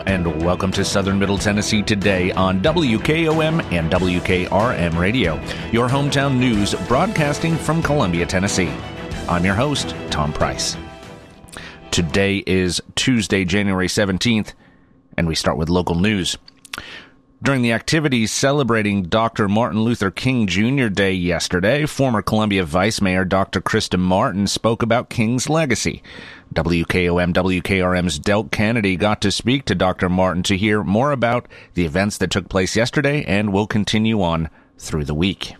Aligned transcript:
And 0.00 0.42
welcome 0.44 0.72
to 0.72 0.84
Southern 0.84 1.18
Middle 1.18 1.38
Tennessee 1.38 1.82
today 1.82 2.32
on 2.32 2.60
WKOM 2.60 3.62
and 3.72 3.90
WKRM 3.90 4.98
Radio, 4.98 5.40
your 5.72 5.88
hometown 5.88 6.36
news 6.36 6.74
broadcasting 6.88 7.56
from 7.56 7.82
Columbia, 7.82 8.26
Tennessee. 8.26 8.72
I'm 9.28 9.44
your 9.44 9.54
host, 9.54 9.94
Tom 10.10 10.32
Price. 10.32 10.76
Today 11.90 12.38
is 12.46 12.82
Tuesday, 12.96 13.44
January 13.44 13.86
17th, 13.86 14.52
and 15.16 15.28
we 15.28 15.34
start 15.34 15.56
with 15.56 15.68
local 15.68 15.94
news. 15.94 16.36
During 17.44 17.60
the 17.60 17.72
activities 17.72 18.32
celebrating 18.32 19.02
Dr. 19.02 19.48
Martin 19.48 19.82
Luther 19.82 20.10
King 20.10 20.46
Jr. 20.46 20.88
Day 20.88 21.12
yesterday, 21.12 21.84
former 21.84 22.22
Columbia 22.22 22.64
Vice 22.64 23.02
Mayor 23.02 23.26
Dr. 23.26 23.60
Krista 23.60 23.98
Martin 23.98 24.46
spoke 24.46 24.82
about 24.82 25.10
King's 25.10 25.50
legacy. 25.50 26.02
WKOM 26.54 27.34
WKRM's 27.34 28.18
Delk 28.18 28.50
Kennedy 28.50 28.96
got 28.96 29.20
to 29.20 29.30
speak 29.30 29.66
to 29.66 29.74
Dr. 29.74 30.08
Martin 30.08 30.42
to 30.44 30.56
hear 30.56 30.82
more 30.82 31.12
about 31.12 31.46
the 31.74 31.84
events 31.84 32.16
that 32.16 32.30
took 32.30 32.48
place 32.48 32.76
yesterday 32.76 33.22
and 33.24 33.52
will 33.52 33.66
continue 33.66 34.22
on 34.22 34.48
through 34.78 35.04
the 35.04 35.12
week. 35.12 35.54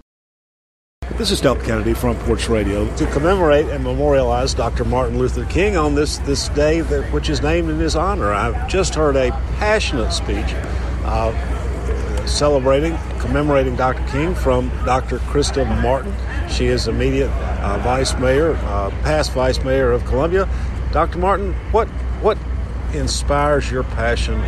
This 1.18 1.30
is 1.30 1.42
Delk 1.42 1.62
Kennedy, 1.66 1.92
Front 1.92 2.18
Porch 2.20 2.48
Radio, 2.48 2.88
to 2.96 3.06
commemorate 3.08 3.66
and 3.66 3.84
memorialize 3.84 4.54
Dr. 4.54 4.86
Martin 4.86 5.18
Luther 5.18 5.44
King 5.44 5.76
on 5.76 5.94
this, 5.94 6.16
this 6.20 6.48
day, 6.48 6.80
that, 6.80 7.12
which 7.12 7.28
is 7.28 7.42
named 7.42 7.68
in 7.68 7.78
his 7.78 7.94
honor. 7.94 8.32
I've 8.32 8.70
just 8.70 8.94
heard 8.94 9.16
a 9.16 9.32
passionate 9.58 10.12
speech 10.12 10.54
uh, 11.04 11.53
celebrating, 12.26 12.96
commemorating 13.18 13.76
Dr. 13.76 14.06
King 14.10 14.34
from 14.34 14.68
Dr. 14.84 15.18
Krista 15.20 15.64
Martin. 15.82 16.14
She 16.48 16.66
is 16.66 16.88
immediate 16.88 17.30
uh, 17.30 17.78
vice 17.78 18.16
mayor, 18.18 18.54
uh, 18.54 18.90
past 19.02 19.32
vice 19.32 19.62
mayor 19.64 19.92
of 19.92 20.04
Columbia. 20.04 20.48
Dr. 20.92 21.18
Martin, 21.18 21.54
what 21.72 21.88
what 22.20 22.38
inspires 22.92 23.70
your 23.70 23.82
passion 23.82 24.40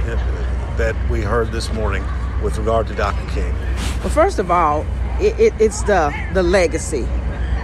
that 0.76 0.94
we 1.10 1.20
heard 1.20 1.50
this 1.52 1.72
morning 1.72 2.04
with 2.42 2.56
regard 2.58 2.86
to 2.88 2.94
Dr. 2.94 3.28
King? 3.32 3.52
Well, 4.00 4.10
first 4.10 4.38
of 4.38 4.50
all, 4.50 4.86
it, 5.20 5.38
it, 5.38 5.54
it's 5.58 5.82
the 5.82 6.14
the 6.34 6.42
legacy 6.42 7.06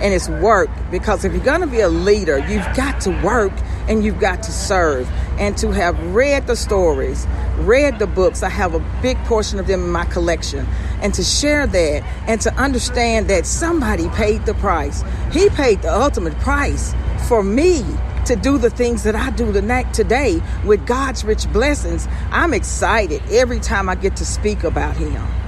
and 0.03 0.13
it's 0.13 0.29
work 0.29 0.69
because 0.91 1.25
if 1.25 1.33
you're 1.33 1.45
going 1.45 1.61
to 1.61 1.67
be 1.67 1.81
a 1.81 1.89
leader, 1.89 2.39
you've 2.49 2.67
got 2.75 3.01
to 3.03 3.11
work 3.23 3.53
and 3.89 4.05
you've 4.05 4.21
got 4.21 4.43
to 4.45 4.53
serve 4.53 5.09
and 5.39 5.57
to 5.59 5.71
have 5.73 5.99
read 6.15 6.47
the 6.47 6.57
stories, 6.57 7.27
read 7.59 7.99
the 7.99 8.07
books. 8.07 8.43
I 8.43 8.49
have 8.49 8.75
a 8.75 8.81
big 9.01 9.17
portion 9.25 9.59
of 9.59 9.67
them 9.67 9.83
in 9.83 9.91
my 9.91 10.05
collection. 10.05 10.67
And 11.01 11.13
to 11.15 11.23
share 11.23 11.67
that 11.67 12.03
and 12.29 12.41
to 12.43 12.55
understand 12.55 13.29
that 13.29 13.47
somebody 13.47 14.09
paid 14.11 14.47
the 14.47 14.55
price. 14.55 15.03
He 15.33 15.49
paid 15.51 15.83
the 15.83 15.93
ultimate 15.93 16.39
price 16.39 16.95
for 17.29 17.43
me 17.43 17.85
to 18.27 18.37
do 18.37 18.57
the 18.57 18.71
things 18.71 19.03
that 19.03 19.17
I 19.17 19.31
do 19.31 19.53
tonight 19.53 19.93
today 19.93 20.41
with 20.65 20.87
God's 20.87 21.25
rich 21.25 21.53
blessings. 21.53 22.07
I'm 22.31 22.55
excited 22.55 23.21
every 23.31 23.59
time 23.59 23.89
I 23.89 23.97
get 23.97 24.17
to 24.17 24.25
speak 24.25 24.63
about 24.63 24.97
Him. 24.97 25.42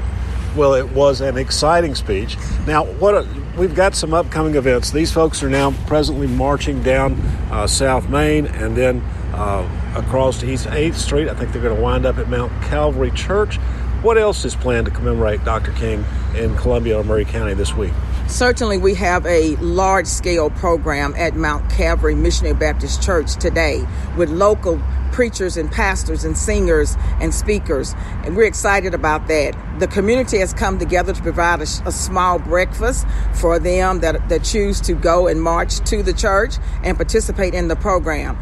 Well, 0.57 0.75
it 0.75 0.93
was 0.93 1.21
an 1.21 1.37
exciting 1.37 1.97
speech. 1.97 2.37
Now, 2.65 2.85
what 2.85 3.15
a, 3.15 3.27
we've 3.57 3.75
got 3.75 3.97
some 3.97 4.15
upcoming 4.15 4.55
events. 4.55 4.93
These 4.93 5.11
folks 5.11 5.43
are 5.43 5.51
now 5.51 5.73
presently 5.89 6.29
marching 6.29 6.81
down 6.81 7.15
uh, 7.51 7.67
South 7.67 8.09
Main 8.09 8.47
and 8.47 8.77
then 8.77 9.01
uh, 9.33 9.69
across 9.97 10.39
to 10.41 10.51
East 10.51 10.67
8th 10.67 10.95
Street. 10.95 11.29
I 11.29 11.35
think 11.35 11.53
they're 11.53 11.63
going 11.63 11.75
to 11.75 11.83
wind 11.83 12.07
up 12.07 12.19
at 12.19 12.29
Mount 12.29 12.53
Calvary 12.63 13.11
Church. 13.11 13.57
What 14.03 14.17
else 14.17 14.45
is 14.45 14.55
planned 14.55 14.87
to 14.87 14.93
commemorate 14.93 15.45
Dr. 15.45 15.73
King 15.73 16.05
in 16.37 16.55
Columbia 16.57 17.01
or 17.01 17.05
Maury 17.05 17.25
County 17.25 17.55
this 17.55 17.75
week? 17.75 17.93
Certainly, 18.27 18.79
we 18.79 18.95
have 18.95 19.27
a 19.27 19.55
large 19.57 20.07
scale 20.07 20.51
program 20.51 21.15
at 21.17 21.37
Mount 21.37 21.71
Calvary 21.71 22.15
Missionary 22.15 22.55
Baptist 22.55 23.03
Church 23.03 23.37
today 23.37 23.87
with 24.17 24.31
local 24.31 24.81
preachers 25.13 25.57
and 25.57 25.71
pastors 25.71 26.25
and 26.25 26.37
singers 26.37 26.97
and 27.21 27.33
speakers. 27.33 27.95
And 28.25 28.35
we're 28.35 28.49
excited 28.49 28.95
about 28.95 29.29
that. 29.29 29.55
The 29.79 29.87
community 29.87 30.39
has 30.39 30.53
come 30.53 30.79
together 30.79 31.13
to 31.13 31.23
provide 31.23 31.61
a, 31.61 31.69
a, 31.87 31.93
small 31.93 32.41
breakfast 32.41 33.07
for 33.35 33.61
them 33.61 34.01
that, 34.01 34.29
that 34.29 34.43
choose 34.43 34.81
to 34.83 34.95
go 34.95 35.29
and 35.29 35.41
march 35.41 35.79
to 35.91 36.03
the 36.03 36.13
church 36.13 36.57
and 36.83 36.97
participate 36.97 37.55
in 37.55 37.69
the 37.69 37.77
program. 37.77 38.37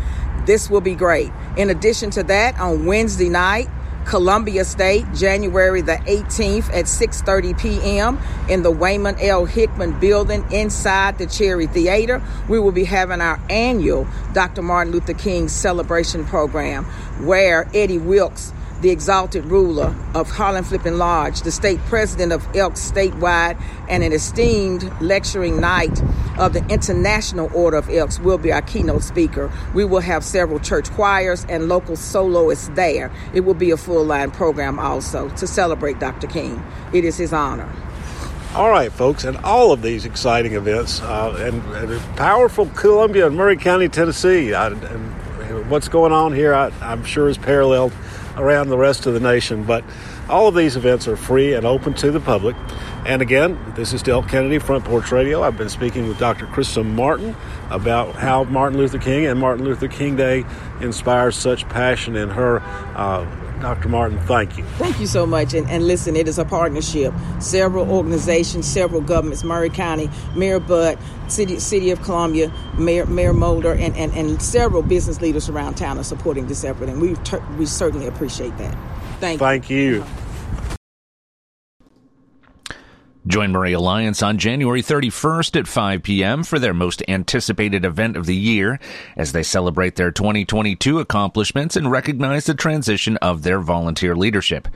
This 0.47 0.71
will 0.71 0.81
be 0.81 0.95
great. 0.95 1.31
In 1.59 1.69
addition 1.69 2.11
to 2.13 2.23
that, 2.23 2.59
on 2.59 2.87
Wednesday 2.87 3.29
night, 3.29 3.69
Columbia 4.05 4.65
State, 4.65 5.05
January 5.15 5.81
the 5.81 5.97
18th 5.97 6.69
at 6.71 6.87
6:30 6.87 7.59
p.m. 7.59 8.19
in 8.49 8.63
the 8.63 8.73
Waymon 8.73 9.17
L. 9.23 9.45
Hickman 9.45 9.99
building 10.01 10.45
inside 10.53 11.19
the 11.19 11.27
Cherry 11.27 11.67
Theater. 11.67 12.23
We 12.49 12.59
will 12.59 12.73
be 12.73 12.85
having 12.85 13.21
our 13.21 13.41
annual 13.49 14.07
Dr. 14.33 14.63
Martin 14.63 14.93
Luther 14.93 15.15
King 15.15 15.49
celebration 15.49 16.25
program 16.25 16.85
where 17.25 17.69
Eddie 17.75 17.99
Wilkes 17.99 18.53
the 18.83 18.91
exalted 18.91 19.45
ruler 19.45 19.95
of 20.13 20.29
Harlan 20.29 20.65
Flippin 20.65 20.99
Lodge, 20.99 21.43
the 21.43 21.53
state 21.53 21.79
president 21.87 22.33
of 22.33 22.45
Elks 22.57 22.91
statewide, 22.91 23.61
and 23.89 24.03
an 24.03 24.13
esteemed 24.13 24.83
lecturing 25.01 25.61
knight 25.61 26.03
of 26.37 26.53
the 26.53 26.67
International 26.69 27.49
Order 27.55 27.77
of 27.77 27.89
Elks 27.89 28.19
will 28.19 28.39
be 28.39 28.53
our 28.53 28.61
keynote 28.61 29.05
speaker. 29.05 29.53
We 29.73 29.85
will 29.85 30.01
have 30.01 30.25
several 30.25 30.59
church 30.59 30.91
choirs 30.91 31.47
and 31.49 31.69
local 31.69 31.95
soloists 31.95 32.69
there. 32.75 33.13
It 33.33 33.43
will 33.43 33.55
be 33.55 33.71
a 33.71 33.77
full 33.77 34.05
line 34.05 34.33
program 34.33 34.81
also 34.81 35.29
to 35.29 35.47
celebrate 35.47 36.01
Dr. 36.01 36.27
King. 36.27 36.61
It 36.93 37.05
is 37.05 37.17
his 37.17 37.33
honor. 37.33 37.73
All 38.57 38.69
right, 38.69 38.93
folks, 38.93 39.23
and 39.23 39.37
all 39.39 39.71
of 39.71 39.81
these 39.81 40.05
exciting 40.05 40.55
events 40.55 41.01
uh, 41.01 41.35
and, 41.39 41.63
and, 41.77 42.17
powerful 42.17 42.67
Columbia 42.67 43.29
and 43.29 43.37
Maury 43.37 43.57
County, 43.57 43.89
Tennessee. 43.89 44.53
I, 44.53 44.67
and 44.67 45.71
what's 45.71 45.89
going 45.89 46.13
on 46.13 46.35
here, 46.35 46.53
I, 46.53 46.71
I'm 46.83 47.05
sure, 47.05 47.29
is 47.29 47.39
paralleled 47.39 47.93
around 48.37 48.69
the 48.69 48.79
rest 48.79 49.07
of 49.07 49.15
the 49.15 49.21
nation. 49.21 49.65
But 49.65 49.85
all 50.29 50.49
of 50.49 50.55
these 50.55 50.77
events 50.77 51.09
are 51.09 51.17
free 51.17 51.55
and 51.55 51.67
open 51.67 51.95
to 51.95 52.11
the 52.11 52.21
public. 52.21 52.57
And 53.05 53.21
again, 53.21 53.59
this 53.75 53.93
is 53.93 54.03
Delk 54.03 54.29
Kennedy, 54.29 54.59
Front 54.59 54.85
Porch 54.85 55.11
Radio. 55.11 55.43
I've 55.43 55.59
been 55.59 55.69
speaking 55.69 56.09
with 56.09 56.19
Dr. 56.19 56.47
Krista 56.47 56.85
Martin 56.85 57.35
about 57.71 58.15
how 58.15 58.45
Martin 58.45 58.79
Luther 58.79 58.99
King 58.99 59.27
and 59.27 59.41
Martin 59.41 59.65
Luther 59.65 59.89
King 59.89 60.17
Day 60.17 60.45
inspires 60.81 61.37
such 61.37 61.69
passion 61.69 62.17
in 62.17 62.31
her. 62.31 62.61
Uh, 62.95 63.27
Dr. 63.63 63.89
Martin, 63.89 64.19
thank 64.27 64.59
you. 64.59 64.65
Thank 64.77 65.01
you 65.01 65.07
so 65.07 65.25
much. 65.25 65.55
And, 65.55 65.69
and 65.71 65.87
listen, 65.87 66.17
it 66.17 66.29
is 66.29 66.39
a 66.39 66.45
partnership. 66.45 67.15
Several 67.41 67.91
organizations, 67.91 68.67
several 68.67 69.01
governments, 69.01 69.45
Maury 69.45 69.71
County, 69.71 70.11
Mayor 70.35 70.61
Butt, 70.61 70.99
City 71.29 71.59
City 71.59 71.91
of 71.91 72.03
Columbia, 72.03 72.53
Mayor 72.77 73.07
Mayor 73.07 73.33
Molder, 73.33 73.73
and, 73.73 73.97
and, 73.97 74.13
and 74.13 74.43
several 74.43 74.83
business 74.83 75.21
leaders 75.21 75.49
around 75.49 75.75
town 75.75 75.99
are 75.99 76.05
supporting 76.05 76.47
this 76.47 76.65
effort, 76.65 76.89
and 76.89 77.01
we 77.01 77.15
ter- 77.17 77.45
we 77.57 77.67
certainly 77.67 78.07
appreciate 78.07 78.57
that. 78.59 78.77
Thank 79.21 79.41
you. 79.41 79.47
Thank 79.47 79.71
you. 79.71 80.05
Join 83.25 83.53
Maury 83.53 83.73
Alliance 83.73 84.21
on 84.21 84.37
January 84.37 84.83
31st 84.83 85.61
at 85.61 85.69
5 85.69 86.03
p.m. 86.03 86.43
for 86.43 86.59
their 86.59 86.75
most 86.75 87.05
anticipated 87.07 87.85
event 87.85 88.17
of 88.17 88.27
the 88.27 88.35
year 88.35 88.81
as 89.17 89.31
they 89.31 89.45
celebrate 89.45 89.95
their 89.95 90.11
2022 90.11 90.99
accomplishments 90.99 91.77
and 91.77 91.89
recognize 91.89 92.47
the 92.47 92.55
transition 92.55 93.17
of 93.19 93.45
their 93.45 93.61
volunteer 93.61 94.17
leadership. 94.17 94.67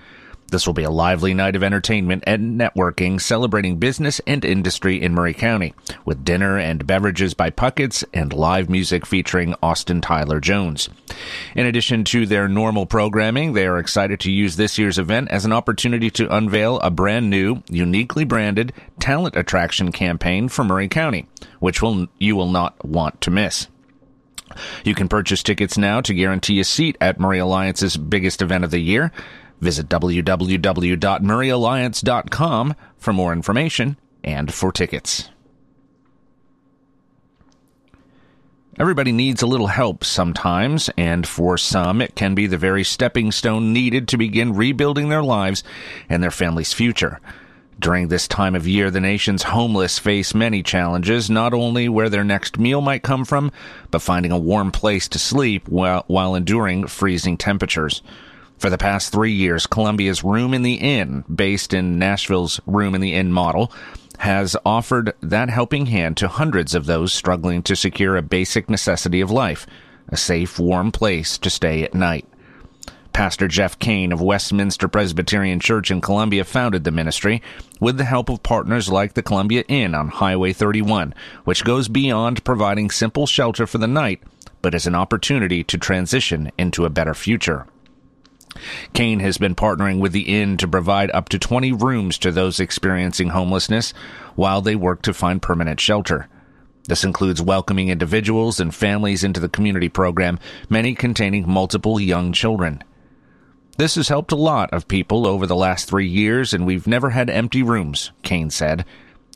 This 0.48 0.66
will 0.66 0.74
be 0.74 0.84
a 0.84 0.90
lively 0.90 1.34
night 1.34 1.56
of 1.56 1.62
entertainment 1.62 2.22
and 2.26 2.58
networking 2.58 3.20
celebrating 3.20 3.78
business 3.78 4.20
and 4.26 4.44
industry 4.44 5.02
in 5.02 5.14
Maury 5.14 5.34
County, 5.34 5.74
with 6.04 6.24
dinner 6.24 6.56
and 6.56 6.86
beverages 6.86 7.34
by 7.34 7.50
Puckett's 7.50 8.04
and 8.14 8.32
live 8.32 8.70
music 8.70 9.04
featuring 9.04 9.54
Austin 9.62 10.00
Tyler 10.00 10.38
Jones. 10.38 10.88
In 11.56 11.66
addition 11.66 12.04
to 12.04 12.26
their 12.26 12.46
normal 12.46 12.86
programming, 12.86 13.52
they 13.52 13.66
are 13.66 13.78
excited 13.78 14.20
to 14.20 14.30
use 14.30 14.56
this 14.56 14.78
year's 14.78 14.98
event 14.98 15.30
as 15.30 15.44
an 15.44 15.52
opportunity 15.52 16.10
to 16.10 16.34
unveil 16.34 16.78
a 16.78 16.90
brand 16.90 17.28
new, 17.28 17.62
uniquely 17.68 18.24
branded 18.24 18.72
talent 19.00 19.36
attraction 19.36 19.90
campaign 19.90 20.48
for 20.48 20.62
Maury 20.62 20.88
County, 20.88 21.26
which 21.58 21.82
will 21.82 22.06
you 22.18 22.36
will 22.36 22.50
not 22.50 22.84
want 22.84 23.20
to 23.22 23.30
miss. 23.30 23.66
You 24.84 24.94
can 24.94 25.08
purchase 25.08 25.42
tickets 25.42 25.76
now 25.76 26.00
to 26.02 26.14
guarantee 26.14 26.60
a 26.60 26.64
seat 26.64 26.96
at 27.00 27.18
Maury 27.18 27.40
Alliance's 27.40 27.96
biggest 27.96 28.42
event 28.42 28.64
of 28.64 28.70
the 28.70 28.78
year. 28.78 29.12
Visit 29.60 29.88
www.mauryalliance.com 29.88 32.74
for 32.98 33.12
more 33.12 33.32
information 33.32 33.96
and 34.22 34.52
for 34.52 34.72
tickets. 34.72 35.30
Everybody 38.78 39.10
needs 39.10 39.40
a 39.40 39.46
little 39.46 39.68
help 39.68 40.04
sometimes, 40.04 40.90
and 40.98 41.26
for 41.26 41.56
some, 41.56 42.02
it 42.02 42.14
can 42.14 42.34
be 42.34 42.46
the 42.46 42.58
very 42.58 42.84
stepping 42.84 43.32
stone 43.32 43.72
needed 43.72 44.08
to 44.08 44.18
begin 44.18 44.54
rebuilding 44.54 45.08
their 45.08 45.22
lives 45.22 45.64
and 46.10 46.22
their 46.22 46.30
family's 46.30 46.74
future. 46.74 47.18
During 47.78 48.08
this 48.08 48.28
time 48.28 48.54
of 48.54 48.68
year, 48.68 48.90
the 48.90 49.00
nation's 49.00 49.44
homeless 49.44 49.98
face 49.98 50.34
many 50.34 50.62
challenges, 50.62 51.30
not 51.30 51.54
only 51.54 51.88
where 51.88 52.10
their 52.10 52.24
next 52.24 52.58
meal 52.58 52.82
might 52.82 53.02
come 53.02 53.24
from, 53.24 53.50
but 53.90 54.02
finding 54.02 54.32
a 54.32 54.38
warm 54.38 54.72
place 54.72 55.08
to 55.08 55.18
sleep 55.18 55.68
while, 55.68 56.34
enduring 56.34 56.86
freezing 56.86 57.38
temperatures. 57.38 58.02
For 58.58 58.70
the 58.70 58.78
past 58.78 59.12
three 59.12 59.32
years, 59.32 59.66
Columbia's 59.66 60.24
Room 60.24 60.54
in 60.54 60.62
the 60.62 60.74
Inn, 60.74 61.24
based 61.32 61.74
in 61.74 61.98
Nashville's 61.98 62.58
Room 62.66 62.94
in 62.94 63.02
the 63.02 63.12
Inn 63.12 63.30
model, 63.30 63.70
has 64.18 64.56
offered 64.64 65.12
that 65.20 65.50
helping 65.50 65.86
hand 65.86 66.16
to 66.16 66.28
hundreds 66.28 66.74
of 66.74 66.86
those 66.86 67.12
struggling 67.12 67.62
to 67.64 67.76
secure 67.76 68.16
a 68.16 68.22
basic 68.22 68.70
necessity 68.70 69.20
of 69.20 69.30
life, 69.30 69.66
a 70.08 70.16
safe, 70.16 70.58
warm 70.58 70.90
place 70.90 71.36
to 71.38 71.50
stay 71.50 71.82
at 71.82 71.94
night. 71.94 72.26
Pastor 73.12 73.46
Jeff 73.48 73.78
Kane 73.78 74.12
of 74.12 74.20
Westminster 74.20 74.88
Presbyterian 74.88 75.60
Church 75.60 75.90
in 75.90 76.00
Columbia 76.00 76.44
founded 76.44 76.84
the 76.84 76.90
ministry 76.90 77.42
with 77.80 77.98
the 77.98 78.04
help 78.04 78.28
of 78.28 78.42
partners 78.42 78.90
like 78.90 79.14
the 79.14 79.22
Columbia 79.22 79.64
Inn 79.68 79.94
on 79.94 80.08
Highway 80.08 80.52
31, 80.52 81.14
which 81.44 81.64
goes 81.64 81.88
beyond 81.88 82.44
providing 82.44 82.90
simple 82.90 83.26
shelter 83.26 83.66
for 83.66 83.78
the 83.78 83.86
night, 83.86 84.22
but 84.62 84.74
is 84.74 84.86
an 84.86 84.94
opportunity 84.94 85.62
to 85.64 85.78
transition 85.78 86.50
into 86.58 86.84
a 86.84 86.90
better 86.90 87.14
future. 87.14 87.66
Kane 88.92 89.20
has 89.20 89.38
been 89.38 89.54
partnering 89.54 90.00
with 90.00 90.12
the 90.12 90.40
inn 90.40 90.56
to 90.58 90.68
provide 90.68 91.10
up 91.12 91.28
to 91.30 91.38
20 91.38 91.72
rooms 91.72 92.18
to 92.18 92.30
those 92.30 92.60
experiencing 92.60 93.28
homelessness 93.28 93.92
while 94.34 94.60
they 94.60 94.76
work 94.76 95.02
to 95.02 95.14
find 95.14 95.42
permanent 95.42 95.80
shelter. 95.80 96.28
This 96.88 97.04
includes 97.04 97.42
welcoming 97.42 97.88
individuals 97.88 98.60
and 98.60 98.74
families 98.74 99.24
into 99.24 99.40
the 99.40 99.48
community 99.48 99.88
program, 99.88 100.38
many 100.68 100.94
containing 100.94 101.48
multiple 101.48 101.98
young 101.98 102.32
children. 102.32 102.82
This 103.76 103.96
has 103.96 104.08
helped 104.08 104.32
a 104.32 104.36
lot 104.36 104.72
of 104.72 104.88
people 104.88 105.26
over 105.26 105.46
the 105.46 105.56
last 105.56 105.88
three 105.88 106.06
years, 106.06 106.54
and 106.54 106.64
we've 106.64 106.86
never 106.86 107.10
had 107.10 107.28
empty 107.28 107.62
rooms, 107.62 108.12
Kane 108.22 108.50
said. 108.50 108.86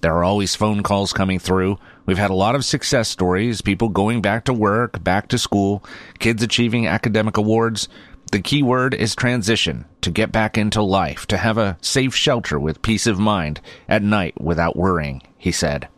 There 0.00 0.14
are 0.14 0.24
always 0.24 0.56
phone 0.56 0.82
calls 0.82 1.12
coming 1.12 1.38
through. 1.38 1.78
We've 2.06 2.16
had 2.16 2.30
a 2.30 2.34
lot 2.34 2.54
of 2.54 2.64
success 2.64 3.08
stories, 3.08 3.60
people 3.60 3.90
going 3.90 4.22
back 4.22 4.46
to 4.46 4.54
work, 4.54 5.04
back 5.04 5.28
to 5.28 5.38
school, 5.38 5.84
kids 6.18 6.42
achieving 6.42 6.86
academic 6.86 7.36
awards. 7.36 7.88
The 8.30 8.40
key 8.40 8.62
word 8.62 8.94
is 8.94 9.16
transition, 9.16 9.86
to 10.02 10.10
get 10.10 10.30
back 10.30 10.56
into 10.56 10.82
life, 10.82 11.26
to 11.26 11.36
have 11.36 11.58
a 11.58 11.76
safe 11.80 12.14
shelter 12.14 12.60
with 12.60 12.82
peace 12.82 13.08
of 13.08 13.18
mind 13.18 13.60
at 13.88 14.04
night 14.04 14.40
without 14.40 14.76
worrying, 14.76 15.22
he 15.36 15.50
said. 15.50 15.88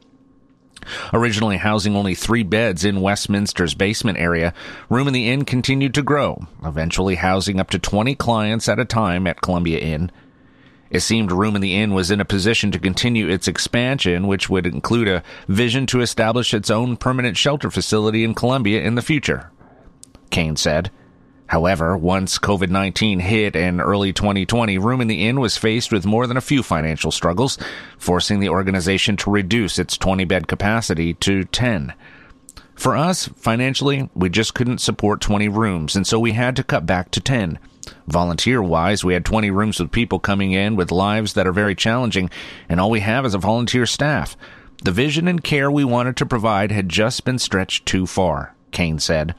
Originally 1.13 1.59
housing 1.59 1.95
only 1.95 2.15
three 2.15 2.43
beds 2.43 2.85
in 2.85 3.03
Westminster's 3.03 3.75
basement 3.75 4.19
area, 4.19 4.55
Room 4.89 5.09
in 5.09 5.15
the 5.15 5.29
Inn 5.29 5.45
continued 5.45 5.93
to 5.95 6.03
grow, 6.03 6.47
eventually 6.65 7.17
housing 7.17 7.61
up 7.61 7.69
to 7.71 7.79
20 7.79 8.15
clients 8.15 8.67
at 8.69 8.81
a 8.81 8.85
time 8.87 9.27
at 9.27 9.43
Columbia 9.43 9.79
Inn. 9.79 10.11
It 10.91 11.01
seemed 11.01 11.33
Room 11.33 11.55
in 11.55 11.63
the 11.63 11.75
Inn 11.75 11.93
was 11.93 12.11
in 12.11 12.21
a 12.21 12.25
position 12.25 12.71
to 12.73 12.79
continue 12.79 13.29
its 13.29 13.47
expansion, 13.47 14.27
which 14.27 14.49
would 14.49 14.67
include 14.67 15.09
a 15.09 15.23
vision 15.49 15.87
to 15.87 16.01
establish 16.01 16.53
its 16.55 16.71
own 16.71 16.97
permanent 16.97 17.37
shelter 17.37 17.71
facility 17.71 18.25
in 18.25 18.35
Columbia 18.35 18.83
in 18.83 18.95
the 18.95 19.03
future. 19.03 19.51
Kane 20.31 20.57
said. 20.57 20.91
However, 21.53 21.99
once 21.99 22.39
COVID 22.39 22.71
19 22.71 23.21
hit 23.21 23.55
in 23.57 23.79
early 23.79 24.15
2020, 24.15 24.79
Room 24.79 25.03
in 25.03 25.09
the 25.09 25.29
Inn 25.29 25.39
was 25.39 25.59
faced 25.59 25.93
with 25.93 26.07
more 26.07 26.27
than 26.27 26.39
a 26.39 26.41
few 26.41 26.63
financial 26.63 27.11
struggles, 27.11 27.59
forcing 27.99 28.41
the 28.41 28.49
organization 28.49 29.19
to 29.19 29.31
reduce 29.31 29.79
its 29.79 29.99
20 29.99 30.25
bed 30.25 30.49
capacity 30.49 31.13
to 31.13 31.45
10. 31.45 31.93
For 32.75 32.97
us, 32.97 33.29
financially, 33.37 34.09
we 34.15 34.31
just 34.31 34.55
couldn't 34.55 34.79
support 34.79 35.21
20 35.21 35.49
rooms, 35.49 35.95
and 35.95 36.07
so 36.07 36.19
we 36.19 36.33
had 36.33 36.57
to 36.57 36.65
cut 36.65 36.87
back 36.87 37.11
to 37.11 37.21
10. 37.21 37.59
Volunteer 38.09 38.63
wise, 38.63 39.05
we 39.05 39.13
had 39.13 39.27
20 39.27 39.51
rooms 39.51 39.79
with 39.79 39.93
people 39.93 40.19
coming 40.19 40.53
in 40.53 40.75
with 40.75 40.91
lives 40.91 41.35
that 41.35 41.47
are 41.47 41.53
very 41.53 41.75
challenging, 41.75 42.31
and 42.67 42.81
all 42.81 42.89
we 42.89 43.01
have 43.01 43.27
is 43.27 43.35
a 43.35 43.39
volunteer 43.39 43.85
staff. 43.85 44.39
The 44.85 44.91
vision 44.91 45.29
and 45.29 45.45
care 45.45 45.71
we 45.71 45.85
wanted 45.85 46.17
to 46.17 46.25
provide 46.25 46.73
had 46.73 46.89
just 46.89 47.27
been 47.27 47.39
stretched 47.39 47.85
too 47.85 48.07
far, 48.07 48.55
Kane 48.71 48.99
said. 48.99 49.35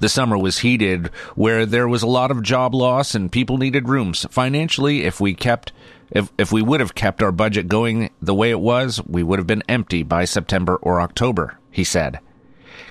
The 0.00 0.08
summer 0.08 0.38
was 0.38 0.58
heated 0.58 1.08
where 1.34 1.66
there 1.66 1.88
was 1.88 2.02
a 2.02 2.08
lot 2.08 2.30
of 2.30 2.42
job 2.42 2.74
loss 2.74 3.14
and 3.14 3.30
people 3.30 3.58
needed 3.58 3.88
rooms. 3.88 4.26
Financially, 4.30 5.04
if 5.04 5.20
we 5.20 5.34
kept 5.34 5.72
if 6.10 6.30
if 6.38 6.52
we 6.52 6.62
would 6.62 6.80
have 6.80 6.94
kept 6.94 7.22
our 7.22 7.32
budget 7.32 7.68
going 7.68 8.10
the 8.20 8.34
way 8.34 8.50
it 8.50 8.60
was, 8.60 9.00
we 9.06 9.22
would 9.22 9.38
have 9.38 9.46
been 9.46 9.62
empty 9.68 10.02
by 10.02 10.24
September 10.24 10.76
or 10.76 11.00
October, 11.00 11.58
he 11.70 11.84
said. 11.84 12.20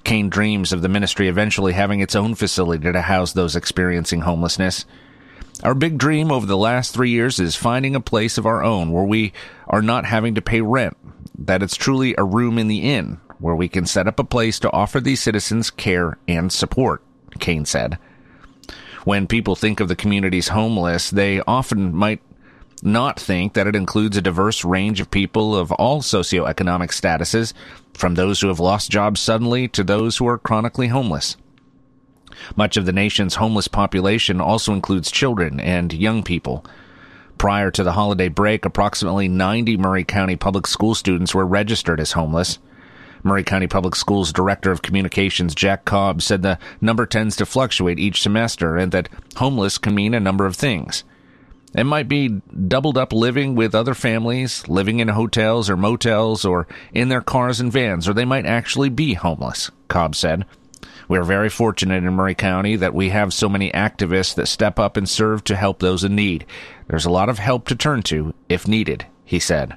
Kane 0.03 0.29
dreams 0.29 0.73
of 0.73 0.81
the 0.81 0.89
ministry 0.89 1.27
eventually 1.27 1.73
having 1.73 1.99
its 1.99 2.15
own 2.15 2.35
facility 2.35 2.91
to 2.91 3.01
house 3.01 3.33
those 3.33 3.55
experiencing 3.55 4.21
homelessness. 4.21 4.85
Our 5.63 5.75
big 5.75 5.99
dream 5.99 6.31
over 6.31 6.47
the 6.47 6.57
last 6.57 6.93
three 6.93 7.11
years 7.11 7.39
is 7.39 7.55
finding 7.55 7.95
a 7.95 8.01
place 8.01 8.39
of 8.39 8.47
our 8.47 8.63
own 8.63 8.91
where 8.91 9.03
we 9.03 9.33
are 9.67 9.83
not 9.83 10.05
having 10.05 10.35
to 10.35 10.41
pay 10.41 10.61
rent, 10.61 10.97
that 11.37 11.61
it's 11.61 11.75
truly 11.75 12.15
a 12.17 12.23
room 12.23 12.57
in 12.57 12.67
the 12.67 12.91
inn, 12.91 13.19
where 13.41 13.55
we 13.55 13.67
can 13.67 13.85
set 13.85 14.07
up 14.07 14.19
a 14.19 14.23
place 14.23 14.59
to 14.59 14.71
offer 14.71 14.99
these 14.99 15.21
citizens 15.21 15.69
care 15.69 16.17
and 16.27 16.51
support, 16.51 17.03
Kane 17.39 17.65
said. 17.65 17.97
When 19.03 19.27
people 19.27 19.55
think 19.55 19.79
of 19.79 19.87
the 19.87 19.95
community's 19.95 20.49
homeless, 20.49 21.09
they 21.09 21.41
often 21.41 21.93
might 21.95 22.21
not 22.83 23.19
think 23.19 23.53
that 23.53 23.67
it 23.67 23.75
includes 23.75 24.17
a 24.17 24.21
diverse 24.21 24.63
range 24.63 24.99
of 24.99 25.11
people 25.11 25.55
of 25.55 25.71
all 25.73 26.01
socioeconomic 26.01 26.89
statuses, 26.89 27.53
from 27.93 28.15
those 28.15 28.39
who 28.39 28.47
have 28.47 28.59
lost 28.59 28.89
jobs 28.89 29.19
suddenly 29.19 29.67
to 29.67 29.83
those 29.83 30.17
who 30.17 30.27
are 30.27 30.37
chronically 30.37 30.87
homeless. 30.87 31.37
Much 32.55 32.77
of 32.77 32.85
the 32.85 32.93
nation's 32.93 33.35
homeless 33.35 33.67
population 33.67 34.41
also 34.41 34.73
includes 34.73 35.11
children 35.11 35.59
and 35.59 35.93
young 35.93 36.23
people. 36.23 36.65
Prior 37.37 37.71
to 37.71 37.83
the 37.83 37.93
holiday 37.93 38.29
break, 38.29 38.65
approximately 38.65 39.27
90 39.27 39.77
Maury 39.77 40.03
County 40.03 40.35
public 40.35 40.67
school 40.67 40.95
students 40.95 41.35
were 41.35 41.45
registered 41.45 41.99
as 41.99 42.11
homeless. 42.11 42.59
Maury 43.23 43.43
County 43.43 43.67
Public 43.67 43.95
Schools 43.95 44.33
Director 44.33 44.71
of 44.71 44.81
Communications 44.81 45.55
Jack 45.55 45.85
Cobb 45.85 46.21
said 46.21 46.41
the 46.41 46.57
number 46.79 47.05
tends 47.05 47.35
to 47.37 47.45
fluctuate 47.45 47.99
each 47.99 48.21
semester 48.21 48.77
and 48.77 48.91
that 48.91 49.09
homeless 49.35 49.77
can 49.77 49.95
mean 49.95 50.13
a 50.13 50.19
number 50.19 50.45
of 50.45 50.55
things. 50.55 51.03
It 51.73 51.85
might 51.85 52.09
be 52.09 52.41
doubled 52.67 52.97
up 52.97 53.13
living 53.13 53.55
with 53.55 53.73
other 53.73 53.93
families, 53.93 54.67
living 54.67 54.99
in 54.99 55.07
hotels 55.07 55.69
or 55.69 55.77
motels, 55.77 56.43
or 56.43 56.67
in 56.93 57.07
their 57.07 57.21
cars 57.21 57.61
and 57.61 57.71
vans, 57.71 58.09
or 58.09 58.13
they 58.13 58.25
might 58.25 58.45
actually 58.45 58.89
be 58.89 59.13
homeless, 59.13 59.71
Cobb 59.87 60.15
said. 60.15 60.45
We 61.07 61.17
are 61.17 61.23
very 61.23 61.49
fortunate 61.49 62.03
in 62.03 62.13
Maury 62.13 62.35
County 62.35 62.75
that 62.77 62.93
we 62.93 63.09
have 63.09 63.33
so 63.33 63.47
many 63.47 63.71
activists 63.71 64.35
that 64.35 64.47
step 64.47 64.79
up 64.79 64.97
and 64.97 65.07
serve 65.07 65.43
to 65.45 65.55
help 65.55 65.79
those 65.79 66.03
in 66.03 66.15
need. 66.15 66.45
There's 66.87 67.05
a 67.05 67.11
lot 67.11 67.29
of 67.29 67.39
help 67.39 67.67
to 67.67 67.75
turn 67.75 68.01
to 68.03 68.33
if 68.49 68.67
needed, 68.67 69.05
he 69.23 69.39
said. 69.39 69.75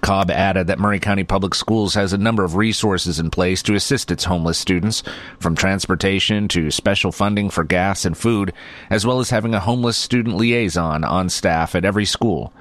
Cobb 0.00 0.30
added 0.30 0.66
that 0.66 0.78
Maury 0.78 1.00
County 1.00 1.24
Public 1.24 1.54
Schools 1.54 1.94
has 1.94 2.12
a 2.12 2.18
number 2.18 2.44
of 2.44 2.56
resources 2.56 3.18
in 3.18 3.30
place 3.30 3.62
to 3.62 3.74
assist 3.74 4.10
its 4.10 4.24
homeless 4.24 4.58
students, 4.58 5.02
from 5.38 5.54
transportation 5.54 6.48
to 6.48 6.70
special 6.70 7.12
funding 7.12 7.50
for 7.50 7.64
gas 7.64 8.04
and 8.04 8.16
food, 8.16 8.52
as 8.90 9.06
well 9.06 9.20
as 9.20 9.30
having 9.30 9.54
a 9.54 9.60
homeless 9.60 9.96
student 9.96 10.36
liaison 10.36 11.04
on 11.04 11.28
staff 11.28 11.74
at 11.74 11.84
every 11.84 12.04
school. 12.04 12.52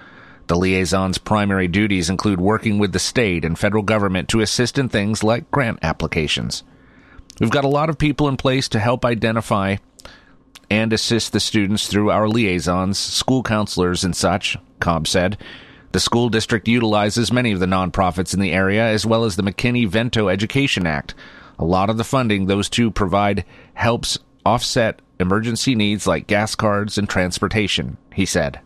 The 0.47 0.55
liaison's 0.55 1.17
primary 1.17 1.67
duties 1.67 2.09
include 2.09 2.41
working 2.41 2.77
with 2.77 2.91
the 2.91 2.99
state 2.99 3.45
and 3.45 3.57
federal 3.57 3.83
government 3.83 4.27
to 4.29 4.41
assist 4.41 4.77
in 4.77 4.89
things 4.89 5.23
like 5.23 5.49
grant 5.51 5.79
applications. 5.81 6.63
We've 7.39 7.49
got 7.49 7.63
a 7.63 7.69
lot 7.69 7.89
of 7.89 7.97
people 7.97 8.27
in 8.27 8.37
place 8.37 8.67
to 8.69 8.79
help 8.79 9.05
identify 9.05 9.77
and 10.69 10.91
assist 10.91 11.33
the 11.33 11.39
students 11.39 11.87
through 11.87 12.11
our 12.11 12.27
liaisons, 12.27 12.97
school 12.97 13.43
counselors, 13.43 14.03
and 14.03 14.15
such, 14.15 14.57
Cobb 14.79 15.07
said. 15.07 15.37
The 15.93 15.99
school 15.99 16.29
district 16.29 16.67
utilizes 16.67 17.31
many 17.31 17.51
of 17.51 17.59
the 17.59 17.67
nonprofits 17.67 18.33
in 18.33 18.39
the 18.39 18.51
area, 18.51 18.83
as 18.83 19.05
well 19.05 19.25
as 19.25 19.35
the 19.35 19.43
McKinney-Vento 19.43 20.27
Education 20.27 20.87
Act. 20.87 21.13
A 21.59 21.65
lot 21.65 21.91
of 21.91 21.97
the 21.97 22.03
funding 22.03 22.47
those 22.47 22.67
two 22.67 22.89
provide 22.89 23.45
helps 23.75 24.17
offset 24.43 25.03
emergency 25.19 25.75
needs 25.75 26.07
like 26.07 26.25
gas 26.25 26.55
cards 26.55 26.97
and 26.97 27.07
transportation, 27.07 27.97
he 28.11 28.25
said. 28.25 28.59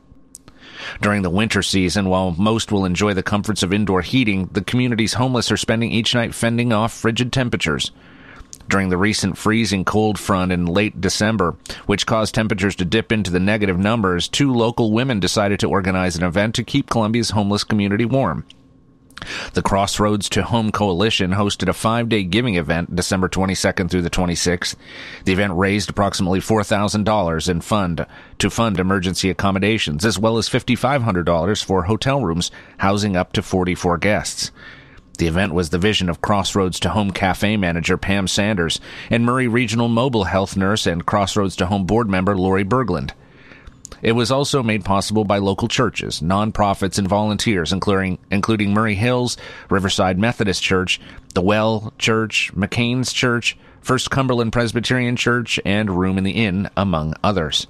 During 1.01 1.21
the 1.21 1.29
winter 1.29 1.61
season, 1.61 2.07
while 2.07 2.31
most 2.31 2.71
will 2.71 2.85
enjoy 2.85 3.13
the 3.13 3.23
comforts 3.23 3.61
of 3.61 3.73
indoor 3.73 4.03
heating, 4.03 4.49
the 4.53 4.63
community's 4.63 5.15
homeless 5.15 5.51
are 5.51 5.57
spending 5.57 5.91
each 5.91 6.15
night 6.15 6.33
fending 6.33 6.71
off 6.71 6.93
frigid 6.93 7.33
temperatures 7.33 7.91
during 8.69 8.89
the 8.89 8.97
recent 8.97 9.37
freezing 9.37 9.85
cold 9.85 10.19
front 10.19 10.51
in 10.51 10.65
late 10.65 10.99
December, 10.99 11.55
which 11.85 12.05
caused 12.05 12.35
temperatures 12.35 12.75
to 12.77 12.85
dip 12.85 13.11
into 13.11 13.31
the 13.31 13.39
negative 13.39 13.77
numbers, 13.77 14.27
two 14.27 14.53
local 14.53 14.91
women 14.91 15.19
decided 15.19 15.59
to 15.59 15.69
organize 15.69 16.15
an 16.15 16.23
event 16.23 16.55
to 16.55 16.63
keep 16.63 16.89
Columbia's 16.89 17.31
homeless 17.31 17.63
community 17.63 18.05
warm. 18.05 18.45
The 19.53 19.63
Crossroads 19.63 20.29
to 20.29 20.43
Home 20.43 20.71
Coalition 20.71 21.31
hosted 21.31 21.67
a 21.67 21.73
five 21.73 22.07
day 22.07 22.23
giving 22.23 22.55
event 22.55 22.95
December 22.95 23.27
22nd 23.27 23.89
through 23.89 24.03
the 24.03 24.09
26th. 24.09 24.75
The 25.25 25.33
event 25.33 25.53
raised 25.53 25.89
approximately 25.89 26.39
$4,000 26.39 27.49
in 27.49 27.61
fund 27.61 28.05
to 28.39 28.49
fund 28.49 28.79
emergency 28.79 29.29
accommodations, 29.29 30.05
as 30.05 30.19
well 30.19 30.37
as 30.37 30.47
$5,500 30.47 31.63
for 31.63 31.83
hotel 31.83 32.21
rooms 32.21 32.51
housing 32.77 33.15
up 33.15 33.33
to 33.33 33.41
44 33.41 33.97
guests. 33.97 34.51
The 35.17 35.27
event 35.27 35.53
was 35.53 35.71
the 35.71 35.79
vision 35.79 36.09
of 36.09 36.21
Crossroads 36.21 36.79
to 36.81 36.89
Home 36.89 37.11
Cafe 37.11 37.57
manager 37.57 37.97
Pam 37.97 38.27
Sanders 38.27 38.79
and 39.09 39.25
Maury 39.25 39.47
Regional 39.47 39.87
Mobile 39.87 40.25
Health 40.25 40.55
Nurse 40.55 40.85
and 40.85 41.05
Crossroads 41.05 41.55
to 41.55 41.65
Home 41.65 41.85
board 41.85 42.07
member 42.07 42.37
Lori 42.37 42.63
Berglund. 42.63 43.11
It 44.03 44.11
was 44.11 44.29
also 44.29 44.61
made 44.61 44.85
possible 44.85 45.23
by 45.23 45.39
local 45.39 45.67
churches, 45.67 46.21
nonprofits, 46.21 46.99
and 46.99 47.07
volunteers, 47.07 47.73
including, 47.73 48.19
including 48.29 48.75
Maury 48.75 48.93
Hills, 48.93 49.37
Riverside 49.71 50.19
Methodist 50.19 50.61
Church, 50.61 51.01
The 51.33 51.41
Well 51.41 51.93
Church, 51.97 52.51
McCain's 52.55 53.11
Church, 53.11 53.57
First 53.81 54.11
Cumberland 54.11 54.53
Presbyterian 54.53 55.15
Church, 55.15 55.59
and 55.65 55.97
Room 55.97 56.19
in 56.19 56.25
the 56.25 56.31
Inn, 56.31 56.69
among 56.77 57.15
others 57.23 57.65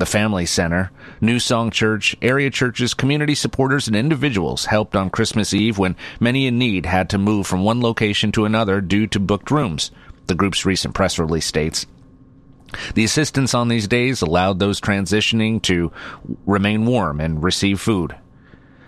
the 0.00 0.06
Family 0.06 0.46
Center, 0.46 0.90
New 1.20 1.38
Song 1.38 1.70
Church, 1.70 2.16
area 2.22 2.48
churches, 2.48 2.94
community 2.94 3.34
supporters, 3.34 3.86
and 3.86 3.94
individuals 3.94 4.64
helped 4.64 4.96
on 4.96 5.10
Christmas 5.10 5.52
Eve 5.52 5.76
when 5.76 5.94
many 6.18 6.46
in 6.46 6.58
need 6.58 6.86
had 6.86 7.10
to 7.10 7.18
move 7.18 7.46
from 7.46 7.64
one 7.64 7.82
location 7.82 8.32
to 8.32 8.46
another 8.46 8.80
due 8.80 9.06
to 9.08 9.20
booked 9.20 9.50
rooms, 9.50 9.90
the 10.26 10.34
group's 10.34 10.64
recent 10.64 10.94
press 10.94 11.18
release 11.18 11.44
states. 11.44 11.86
The 12.94 13.04
assistance 13.04 13.52
on 13.52 13.68
these 13.68 13.86
days 13.86 14.22
allowed 14.22 14.58
those 14.58 14.80
transitioning 14.80 15.60
to 15.64 15.92
remain 16.46 16.86
warm 16.86 17.20
and 17.20 17.44
receive 17.44 17.78
food. 17.78 18.16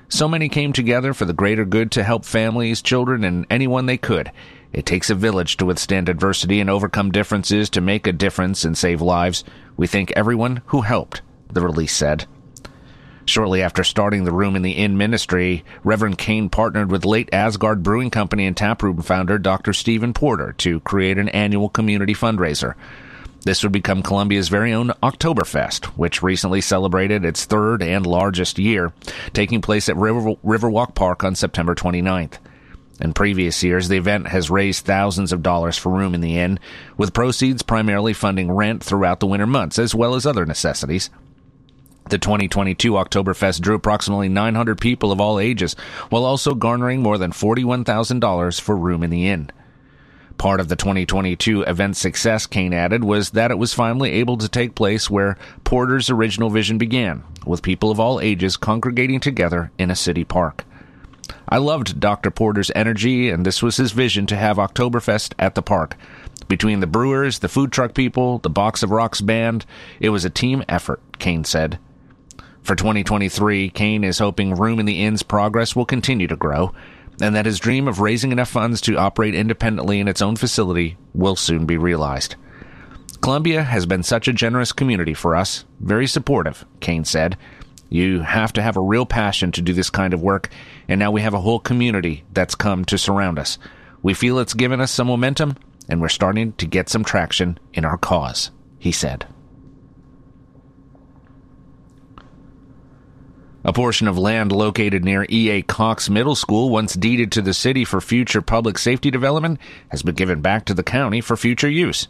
So 0.09 0.29
many 0.29 0.49
came 0.49 0.73
together 0.73 1.13
for 1.13 1.27
the 1.27 1.35
greater 1.35 1.67
good 1.67 1.91
to 1.93 2.05
help 2.05 2.25
families, 2.25 2.81
children, 2.81 3.23
and 3.23 3.47
anyone 3.51 3.85
they 3.85 3.99
could. 3.99 4.33
It 4.73 4.87
takes 4.87 5.11
a 5.11 5.15
village 5.15 5.59
to 5.59 5.67
withstand 5.67 6.09
adversity 6.09 6.59
and 6.59 6.71
overcome 6.71 7.13
differences 7.13 7.69
to 7.71 7.83
make 7.83 8.07
a 8.07 8.13
difference 8.13 8.65
and 8.65 8.79
save 8.79 9.03
lives. 9.03 9.45
We 9.77 9.87
thank 9.87 10.11
everyone 10.13 10.63
who 10.67 10.83
helped, 10.83 11.23
the 11.53 11.63
release 11.63 11.95
said. 11.95 12.27
Shortly 13.25 13.63
after 13.63 13.85
starting 13.85 14.25
the 14.25 14.33
Room 14.33 14.57
in 14.57 14.63
the 14.63 14.73
Inn 14.73 14.97
ministry, 14.97 15.65
Reverend 15.85 16.19
Kane 16.19 16.49
partnered 16.49 16.91
with 16.91 17.05
late 17.05 17.29
Asgard 17.33 17.83
Brewing 17.83 18.11
Company 18.11 18.47
and 18.47 18.57
taproom 18.57 19.01
founder 19.03 19.39
Dr. 19.39 19.73
Stephen 19.73 20.13
Porter 20.13 20.53
to 20.59 20.81
create 20.81 21.19
an 21.19 21.29
annual 21.29 21.69
community 21.69 22.15
fundraiser. 22.15 22.75
This 23.45 23.63
would 23.63 23.73
become 23.73 24.03
Columbia's 24.03 24.49
very 24.49 24.73
own 24.73 24.89
Oktoberfest, 25.03 25.87
which 25.97 26.23
recently 26.23 26.61
celebrated 26.61 27.25
its 27.25 27.45
third 27.45 27.83
and 27.83 28.07
largest 28.07 28.59
year, 28.59 28.93
taking 29.33 29.61
place 29.61 29.89
at 29.89 29.97
River- 29.97 30.37
Riverwalk 30.45 30.95
Park 30.95 31.25
on 31.25 31.35
September 31.35 31.75
29th. 31.75 32.39
In 33.01 33.13
previous 33.13 33.63
years, 33.63 33.89
the 33.89 33.97
event 33.97 34.29
has 34.29 34.51
raised 34.51 34.85
thousands 34.85 35.33
of 35.33 35.43
dollars 35.43 35.77
for 35.77 35.91
room 35.91 36.15
in 36.15 36.21
the 36.21 36.39
inn, 36.39 36.61
with 36.97 37.15
proceeds 37.15 37.63
primarily 37.63 38.13
funding 38.13 38.51
rent 38.51 38.83
throughout 38.85 39.21
the 39.21 39.27
winter 39.27 39.47
months, 39.47 39.79
as 39.79 39.95
well 39.95 40.15
as 40.15 40.27
other 40.27 40.47
necessities. 40.47 41.11
The 42.11 42.19
2022 42.19 42.93
Oktoberfest 42.93 43.61
drew 43.61 43.77
approximately 43.77 44.29
900 44.29 44.81
people 44.81 45.13
of 45.13 45.21
all 45.21 45.39
ages, 45.39 45.75
while 46.11 46.25
also 46.25 46.55
garnering 46.55 47.03
more 47.03 47.17
than 47.17 47.33
$41,000 47.33 48.61
for 48.61 48.77
room 48.77 49.03
in 49.03 49.11
the 49.11 49.29
inn. 49.29 49.51
Part 50.37 50.61
of 50.61 50.69
the 50.69 50.77
2022 50.77 51.63
event's 51.63 51.99
success, 51.99 52.47
Kane 52.47 52.73
added, 52.73 53.05
was 53.05 53.31
that 53.31 53.51
it 53.51 53.59
was 53.59 53.75
finally 53.75 54.13
able 54.13 54.37
to 54.39 54.49
take 54.49 54.75
place 54.75 55.09
where 55.09 55.39
Porter's 55.65 56.11
original 56.11 56.51
vision 56.51 56.79
began, 56.79 57.23
with 57.47 57.63
people 57.63 57.91
of 57.91 58.01
all 58.01 58.21
ages 58.21 58.57
congregating 58.57 59.21
together 59.21 59.71
in 59.79 59.91
a 59.91 59.97
city 59.97 60.25
park. 60.25 60.65
I 61.49 61.59
loved 61.59 62.01
Dr. 62.01 62.31
Porter's 62.31 62.71
energy, 62.75 63.31
and 63.31 63.45
this 63.45 63.63
was 63.63 63.77
his 63.77 63.93
vision 63.93 64.27
to 64.27 64.37
have 64.37 64.57
Oktoberfest 64.57 65.35
at 65.39 65.55
the 65.55 65.63
park. 65.63 65.97
Between 66.49 66.81
the 66.81 66.87
brewers, 66.87 67.39
the 67.39 67.49
food 67.49 67.73
truck 67.73 67.95
people, 67.95 68.39
the 68.39 68.51
Box 68.51 68.83
of 68.83 68.91
Rocks 68.91 69.21
band, 69.21 69.65
it 70.01 70.11
was 70.11 70.25
a 70.25 70.31
team 70.31 70.65
effort, 70.69 71.01
Kane 71.19 71.45
said. 71.45 71.79
For 72.63 72.77
2023, 72.77 73.71
Kane 73.71 74.05
is 74.05 74.19
hoping 74.19 74.55
Room 74.55 74.79
in 74.79 74.87
the 74.87 75.03
Inn's 75.03 75.23
progress 75.23 75.75
will 75.75 75.87
continue 75.87 76.27
to 76.29 76.37
grow 76.37 76.73
and 77.21 77.35
that 77.35 77.47
his 77.47 77.59
dream 77.61 77.89
of 77.89 78.01
raising 78.01 78.33
enough 78.33 78.49
funds 78.49 78.81
to 78.83 78.97
operate 78.97 79.35
independently 79.35 80.01
in 80.01 80.09
its 80.09 80.23
own 80.23 80.37
facility 80.37 80.97
will 81.15 81.37
soon 81.37 81.67
be 81.67 81.77
realized. 81.77 82.37
Columbia 83.21 83.63
has 83.63 83.87
been 83.87 84.03
such 84.03 84.27
a 84.27 84.33
generous 84.33 84.73
community 84.73 85.15
for 85.15 85.37
us, 85.37 85.65
very 85.79 86.07
supportive, 86.07 86.65
Kane 86.81 87.05
said. 87.05 87.37
You 87.89 88.21
have 88.21 88.53
to 88.55 88.63
have 88.63 88.77
a 88.77 88.83
real 88.83 89.07
passion 89.07 89.53
to 89.53 89.63
do 89.63 89.73
this 89.73 89.91
kind 89.91 90.15
of 90.15 90.23
work, 90.23 90.49
and 90.93 90.99
now 90.99 91.11
we 91.11 91.23
have 91.23 91.33
a 91.33 91.41
whole 91.41 91.59
community 91.59 92.23
that's 92.35 92.55
come 92.55 92.85
to 92.85 92.99
surround 92.99 93.39
us. 93.39 93.59
We 94.03 94.13
feel 94.13 94.39
it's 94.39 94.53
given 94.53 94.79
us 94.79 94.91
some 94.93 95.07
momentum, 95.07 95.57
and 95.89 96.03
we're 96.03 96.11
starting 96.11 96.53
to 96.55 96.67
get 96.67 96.91
some 96.91 97.03
traction 97.03 97.59
in 97.73 97.87
our 97.87 97.97
cause, 97.97 98.51
he 98.79 98.93
said. 98.93 99.27
A 103.65 103.73
portion 103.73 104.07
of 104.07 104.19
land 104.19 104.53
located 104.53 105.03
near 105.03 105.25
E.A. 105.31 105.63
Cox 105.63 106.11
Middle 106.11 106.35
School, 106.35 106.69
once 106.69 106.93
deeded 106.93 107.33
to 107.33 107.41
the 107.41 107.55
city 107.55 107.87
for 107.87 108.03
future 108.03 108.43
public 108.43 108.77
safety 108.77 109.11
development, 109.11 109.61
has 109.89 110.03
been 110.03 110.15
given 110.15 110.43
back 110.43 110.67
to 110.67 110.75
the 110.75 110.83
county 110.83 111.23
for 111.23 111.39
future 111.39 111.71
use. 111.71 112.07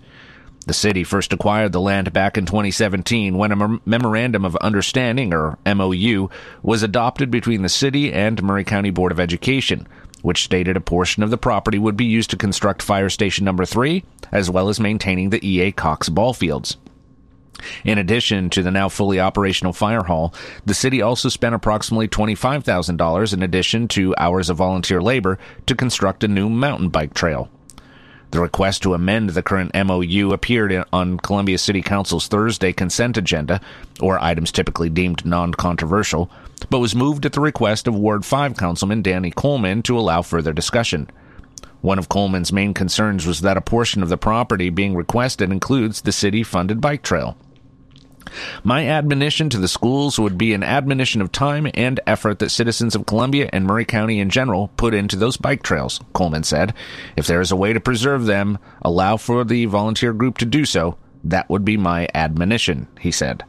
The 0.64 0.74
city 0.74 1.02
first 1.02 1.32
acquired 1.32 1.72
the 1.72 1.80
land 1.80 2.12
back 2.12 2.38
in 2.38 2.46
2017 2.46 3.36
when 3.36 3.50
a 3.50 3.80
Memorandum 3.84 4.44
of 4.44 4.54
Understanding, 4.56 5.34
or 5.34 5.58
MOU, 5.66 6.28
was 6.62 6.84
adopted 6.84 7.30
between 7.32 7.62
the 7.62 7.68
city 7.68 8.12
and 8.12 8.40
Maury 8.42 8.62
County 8.62 8.90
Board 8.90 9.10
of 9.10 9.18
Education, 9.18 9.88
which 10.22 10.44
stated 10.44 10.76
a 10.76 10.80
portion 10.80 11.24
of 11.24 11.30
the 11.30 11.38
property 11.38 11.78
would 11.78 11.96
be 11.96 12.04
used 12.04 12.30
to 12.30 12.36
construct 12.36 12.80
Fire 12.80 13.08
Station 13.08 13.44
Number 13.44 13.64
3, 13.64 14.04
as 14.30 14.48
well 14.48 14.68
as 14.68 14.78
maintaining 14.78 15.30
the 15.30 15.44
E.A. 15.44 15.72
Cox 15.72 16.08
ball 16.08 16.32
fields. 16.32 16.76
In 17.84 17.98
addition 17.98 18.48
to 18.50 18.62
the 18.62 18.70
now 18.70 18.88
fully 18.88 19.20
operational 19.20 19.72
fire 19.72 20.04
hall, 20.04 20.32
the 20.64 20.74
city 20.74 21.02
also 21.02 21.28
spent 21.28 21.54
approximately 21.54 22.08
$25,000 22.08 23.34
in 23.34 23.42
addition 23.42 23.88
to 23.88 24.14
hours 24.16 24.48
of 24.48 24.56
volunteer 24.56 25.02
labor 25.02 25.38
to 25.66 25.74
construct 25.74 26.24
a 26.24 26.28
new 26.28 26.48
mountain 26.48 26.88
bike 26.88 27.14
trail. 27.14 27.50
The 28.32 28.40
request 28.40 28.82
to 28.82 28.94
amend 28.94 29.30
the 29.30 29.42
current 29.42 29.72
MOU 29.74 30.32
appeared 30.32 30.84
on 30.90 31.18
Columbia 31.18 31.58
City 31.58 31.82
Council's 31.82 32.28
Thursday 32.28 32.72
consent 32.72 33.18
agenda, 33.18 33.60
or 34.00 34.18
items 34.18 34.50
typically 34.50 34.88
deemed 34.88 35.26
non 35.26 35.52
controversial, 35.52 36.30
but 36.70 36.78
was 36.78 36.94
moved 36.94 37.26
at 37.26 37.34
the 37.34 37.42
request 37.42 37.86
of 37.86 37.94
Ward 37.94 38.24
5 38.24 38.56
Councilman 38.56 39.02
Danny 39.02 39.30
Coleman 39.30 39.82
to 39.82 39.98
allow 39.98 40.22
further 40.22 40.54
discussion. 40.54 41.10
One 41.82 41.98
of 41.98 42.08
Coleman's 42.08 42.54
main 42.54 42.72
concerns 42.72 43.26
was 43.26 43.42
that 43.42 43.58
a 43.58 43.60
portion 43.60 44.02
of 44.02 44.08
the 44.08 44.16
property 44.16 44.70
being 44.70 44.94
requested 44.94 45.52
includes 45.52 46.00
the 46.00 46.12
city 46.12 46.42
funded 46.42 46.80
bike 46.80 47.02
trail. 47.02 47.36
My 48.62 48.86
admonition 48.86 49.48
to 49.50 49.58
the 49.58 49.68
schools 49.68 50.18
would 50.18 50.38
be 50.38 50.54
an 50.54 50.62
admonition 50.62 51.20
of 51.20 51.32
time 51.32 51.68
and 51.74 52.00
effort 52.06 52.38
that 52.38 52.50
citizens 52.50 52.94
of 52.94 53.06
Columbia 53.06 53.48
and 53.52 53.66
Maury 53.66 53.84
County 53.84 54.20
in 54.20 54.30
general 54.30 54.68
put 54.76 54.94
into 54.94 55.16
those 55.16 55.36
bike 55.36 55.62
trails, 55.62 56.00
Coleman 56.12 56.44
said. 56.44 56.74
If 57.16 57.26
there 57.26 57.40
is 57.40 57.50
a 57.50 57.56
way 57.56 57.72
to 57.72 57.80
preserve 57.80 58.26
them, 58.26 58.58
allow 58.82 59.16
for 59.16 59.44
the 59.44 59.66
volunteer 59.66 60.12
group 60.12 60.38
to 60.38 60.46
do 60.46 60.64
so. 60.64 60.96
That 61.24 61.48
would 61.48 61.64
be 61.64 61.76
my 61.76 62.08
admonition, 62.14 62.88
he 63.00 63.12
said. 63.12 63.44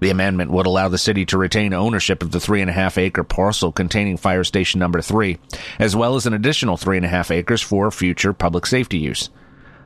The 0.00 0.10
amendment 0.10 0.50
would 0.50 0.66
allow 0.66 0.88
the 0.88 0.98
city 0.98 1.24
to 1.26 1.38
retain 1.38 1.72
ownership 1.72 2.22
of 2.22 2.30
the 2.30 2.40
three 2.40 2.60
and 2.60 2.68
a 2.68 2.74
half 2.74 2.98
acre 2.98 3.24
parcel 3.24 3.72
containing 3.72 4.18
fire 4.18 4.44
station 4.44 4.78
number 4.78 5.00
three, 5.00 5.38
as 5.78 5.96
well 5.96 6.16
as 6.16 6.26
an 6.26 6.34
additional 6.34 6.76
three 6.76 6.98
and 6.98 7.06
a 7.06 7.08
half 7.08 7.30
acres 7.30 7.62
for 7.62 7.90
future 7.90 8.34
public 8.34 8.66
safety 8.66 8.98
use. 8.98 9.30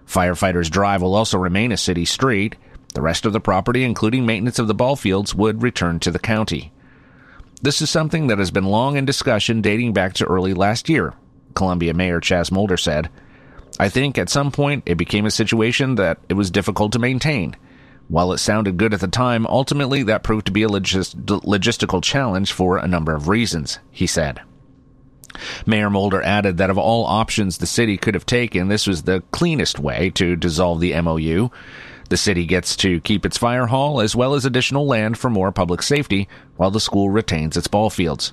Firefighters 0.08 0.70
Drive 0.70 1.02
will 1.02 1.14
also 1.14 1.38
remain 1.38 1.70
a 1.70 1.76
city 1.76 2.04
street, 2.04 2.56
the 2.94 3.02
rest 3.02 3.26
of 3.26 3.32
the 3.32 3.40
property, 3.40 3.84
including 3.84 4.26
maintenance 4.26 4.58
of 4.58 4.68
the 4.68 4.74
ball 4.74 4.96
fields, 4.96 5.34
would 5.34 5.62
return 5.62 6.00
to 6.00 6.10
the 6.10 6.18
county. 6.18 6.72
This 7.60 7.82
is 7.82 7.90
something 7.90 8.28
that 8.28 8.38
has 8.38 8.50
been 8.50 8.64
long 8.64 8.96
in 8.96 9.04
discussion 9.04 9.60
dating 9.60 9.92
back 9.92 10.14
to 10.14 10.26
early 10.26 10.54
last 10.54 10.88
year, 10.88 11.14
Columbia 11.54 11.92
Mayor 11.92 12.20
Chaz 12.20 12.52
Molder 12.52 12.76
said. 12.76 13.10
I 13.80 13.88
think 13.88 14.16
at 14.16 14.28
some 14.28 14.50
point 14.50 14.84
it 14.86 14.96
became 14.96 15.26
a 15.26 15.30
situation 15.30 15.96
that 15.96 16.18
it 16.28 16.34
was 16.34 16.50
difficult 16.50 16.92
to 16.92 16.98
maintain. 16.98 17.56
While 18.08 18.32
it 18.32 18.38
sounded 18.38 18.78
good 18.78 18.94
at 18.94 19.00
the 19.00 19.08
time, 19.08 19.46
ultimately 19.46 20.02
that 20.04 20.22
proved 20.22 20.46
to 20.46 20.52
be 20.52 20.62
a 20.62 20.68
logis- 20.68 21.14
logistical 21.14 22.02
challenge 22.02 22.52
for 22.52 22.78
a 22.78 22.88
number 22.88 23.14
of 23.14 23.28
reasons, 23.28 23.78
he 23.90 24.06
said. 24.06 24.40
Mayor 25.66 25.90
Molder 25.90 26.22
added 26.22 26.56
that 26.56 26.70
of 26.70 26.78
all 26.78 27.04
options 27.04 27.58
the 27.58 27.66
city 27.66 27.96
could 27.96 28.14
have 28.14 28.26
taken, 28.26 28.68
this 28.68 28.86
was 28.86 29.02
the 29.02 29.22
cleanest 29.30 29.78
way 29.78 30.10
to 30.10 30.36
dissolve 30.36 30.80
the 30.80 30.98
MOU. 31.00 31.50
The 32.08 32.16
city 32.16 32.46
gets 32.46 32.74
to 32.76 33.00
keep 33.00 33.26
its 33.26 33.36
fire 33.36 33.66
hall 33.66 34.00
as 34.00 34.16
well 34.16 34.34
as 34.34 34.44
additional 34.44 34.86
land 34.86 35.18
for 35.18 35.28
more 35.28 35.52
public 35.52 35.82
safety 35.82 36.28
while 36.56 36.70
the 36.70 36.80
school 36.80 37.10
retains 37.10 37.56
its 37.56 37.68
ball 37.68 37.90
fields. 37.90 38.32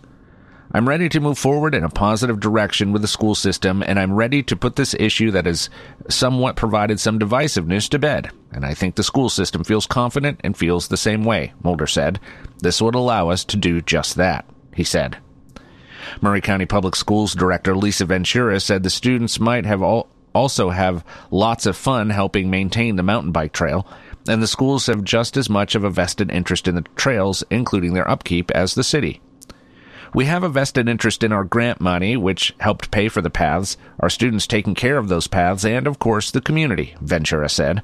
I'm 0.72 0.89
ready 0.89 1.08
to 1.10 1.20
move 1.20 1.38
forward 1.38 1.75
in 1.75 1.84
a 1.84 1.89
positive 1.89 2.39
direction 2.39 2.91
with 2.91 3.01
the 3.01 3.08
school 3.08 3.36
system, 3.36 3.84
and 3.84 4.00
I'm 4.00 4.13
ready 4.13 4.44
to 4.44 4.55
put 4.55 4.75
this 4.75 4.94
issue 4.96 5.32
that 5.32 5.46
has 5.46 5.70
somewhat 6.10 6.55
provided 6.55 7.00
some 7.00 7.20
divisiveness 7.20 7.88
to 7.89 8.00
bed. 8.00 8.32
And 8.51 8.65
I 8.65 8.74
think 8.74 8.96
the 8.96 9.03
school 9.03 9.29
system 9.29 9.63
feels 9.63 9.86
confident 9.86 10.41
and 10.44 10.58
feels 10.58 10.88
the 10.88 10.98
same 10.98 11.24
way, 11.24 11.53
Molder 11.63 11.88
said. 11.88 12.20
This 12.60 12.82
would 12.82 12.96
allow 12.96 13.29
us 13.29 13.46
to 13.46 13.58
do 13.58 13.82
just 13.82 14.15
that, 14.15 14.46
he 14.74 14.84
said. 14.84 15.17
Maury 16.22 16.41
County 16.41 16.65
Public 16.65 16.96
Schools 16.96 17.36
Director 17.36 17.75
Lisa 17.75 18.05
Ventura 18.05 18.60
said 18.60 18.84
the 18.84 18.89
students 18.89 19.39
might 19.39 19.65
have 19.65 19.82
all, 19.82 20.10
also 20.36 20.70
have 20.70 21.04
lots 21.32 21.65
of 21.65 21.77
fun 21.77 22.12
helping 22.12 22.50
maintain 22.50 22.98
the 22.98 23.04
mountain 23.04 23.32
bike 23.32 23.54
trail, 23.54 23.88
and 24.27 24.44
the 24.44 24.48
schools 24.48 24.86
have 24.88 25.04
just 25.04 25.38
as 25.38 25.50
much 25.50 25.74
of 25.74 25.84
a 25.84 25.89
vested 25.89 26.30
interest 26.30 26.68
in 26.68 26.75
the 26.75 26.84
trails, 26.96 27.44
including 27.50 27.94
their 27.94 28.10
upkeep, 28.10 28.51
as 28.51 28.75
the 28.75 28.84
city. 28.84 29.22
We 30.13 30.25
have 30.25 30.44
a 30.44 30.50
vested 30.50 30.88
interest 30.88 31.24
in 31.24 31.32
our 31.32 31.44
grant 31.44 31.82
money, 31.82 32.15
which 32.15 32.54
helped 32.60 32.92
pay 32.92 33.10
for 33.10 33.22
the 33.22 33.30
paths, 33.30 33.77
our 34.00 34.10
students 34.10 34.48
taking 34.48 34.75
care 34.75 34.98
of 34.98 35.10
those 35.10 35.27
paths, 35.27 35.65
and, 35.65 35.88
of 35.88 36.00
course, 36.00 36.32
the 36.32 36.42
community, 36.42 36.96
Ventura 37.01 37.50
said. 37.50 37.82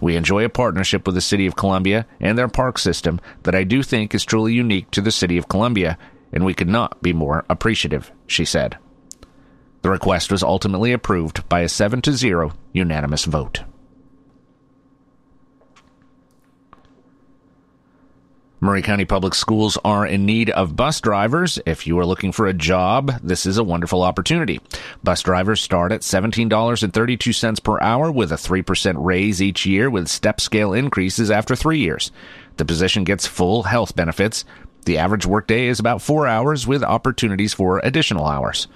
We 0.00 0.16
enjoy 0.16 0.44
a 0.44 0.50
partnership 0.50 1.06
with 1.06 1.14
the 1.14 1.20
City 1.20 1.46
of 1.46 1.56
Columbia 1.56 2.06
and 2.20 2.36
their 2.36 2.48
park 2.48 2.78
system 2.78 3.20
that 3.42 3.54
I 3.54 3.64
do 3.64 3.82
think 3.82 4.14
is 4.14 4.24
truly 4.24 4.52
unique 4.52 4.90
to 4.92 5.00
the 5.00 5.10
City 5.10 5.38
of 5.38 5.48
Columbia, 5.48 5.98
and 6.32 6.44
we 6.44 6.54
could 6.54 6.68
not 6.68 7.02
be 7.02 7.12
more 7.12 7.44
appreciative, 7.48 8.12
she 8.26 8.44
said. 8.44 8.78
The 9.82 9.90
request 9.90 10.30
was 10.30 10.42
ultimately 10.42 10.92
approved 10.92 11.48
by 11.48 11.60
a 11.60 11.68
7 11.68 12.02
to 12.02 12.12
0 12.12 12.52
unanimous 12.72 13.24
vote. 13.24 13.62
Maury 18.62 18.82
County 18.82 19.06
Public 19.06 19.34
Schools 19.34 19.78
are 19.86 20.06
in 20.06 20.26
need 20.26 20.50
of 20.50 20.76
bus 20.76 21.00
drivers. 21.00 21.58
If 21.64 21.86
you 21.86 21.98
are 21.98 22.04
looking 22.04 22.30
for 22.30 22.46
a 22.46 22.52
job, 22.52 23.10
this 23.22 23.46
is 23.46 23.56
a 23.56 23.64
wonderful 23.64 24.02
opportunity. 24.02 24.60
Bus 25.02 25.22
drivers 25.22 25.62
start 25.62 25.92
at 25.92 26.02
$17.32 26.02 27.64
per 27.64 27.80
hour 27.80 28.12
with 28.12 28.30
a 28.32 28.34
3% 28.34 28.96
raise 28.98 29.40
each 29.40 29.64
year 29.64 29.88
with 29.88 30.08
step 30.08 30.42
scale 30.42 30.74
increases 30.74 31.30
after 31.30 31.56
three 31.56 31.78
years. 31.78 32.12
The 32.58 32.66
position 32.66 33.04
gets 33.04 33.26
full 33.26 33.62
health 33.62 33.96
benefits. 33.96 34.44
The 34.84 34.98
average 34.98 35.24
workday 35.24 35.68
is 35.68 35.80
about 35.80 36.02
four 36.02 36.26
hours 36.26 36.66
with 36.66 36.82
opportunities 36.82 37.54
for 37.54 37.80
additional 37.82 38.26
hours. 38.26 38.68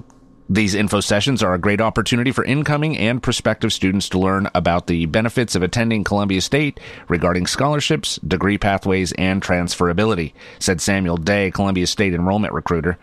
these 0.49 0.73
info 0.73 1.01
sessions 1.01 1.43
are 1.43 1.53
a 1.53 1.59
great 1.59 1.79
opportunity 1.79 2.31
for 2.31 2.43
incoming 2.43 2.97
and 2.97 3.21
prospective 3.21 3.71
students 3.71 4.09
to 4.09 4.17
learn 4.17 4.49
about 4.55 4.87
the 4.87 5.05
benefits 5.05 5.53
of 5.53 5.61
attending 5.61 6.03
Columbia 6.03 6.41
State 6.41 6.79
regarding 7.09 7.45
scholarships, 7.45 8.17
degree 8.25 8.57
pathways, 8.57 9.11
and 9.19 9.39
transferability, 9.39 10.33
said 10.57 10.81
Samuel 10.81 11.17
Day, 11.17 11.51
Columbia 11.51 11.85
State 11.85 12.15
enrollment 12.15 12.53
recruiter. 12.53 12.97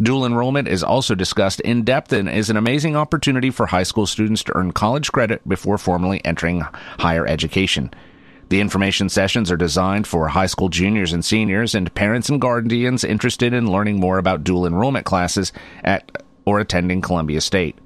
Dual 0.00 0.26
enrollment 0.26 0.68
is 0.68 0.84
also 0.84 1.16
discussed 1.16 1.60
in 1.60 1.82
depth 1.82 2.12
and 2.12 2.28
is 2.28 2.50
an 2.50 2.56
amazing 2.56 2.94
opportunity 2.94 3.50
for 3.50 3.66
high 3.66 3.82
school 3.82 4.06
students 4.06 4.44
to 4.44 4.56
earn 4.56 4.70
college 4.70 5.10
credit 5.10 5.46
before 5.48 5.76
formally 5.76 6.24
entering 6.24 6.60
higher 7.00 7.26
education. 7.26 7.92
The 8.48 8.60
information 8.60 9.08
sessions 9.08 9.50
are 9.50 9.56
designed 9.56 10.06
for 10.06 10.28
high 10.28 10.46
school 10.46 10.68
juniors 10.68 11.12
and 11.12 11.24
seniors 11.24 11.74
and 11.74 11.92
parents 11.94 12.28
and 12.28 12.40
guardians 12.40 13.02
interested 13.02 13.52
in 13.52 13.72
learning 13.72 13.98
more 13.98 14.18
about 14.18 14.44
dual 14.44 14.66
enrollment 14.66 15.04
classes 15.04 15.52
at 15.82 16.22
or 16.44 16.60
attending 16.60 17.00
Columbia 17.00 17.40
State. 17.40 17.76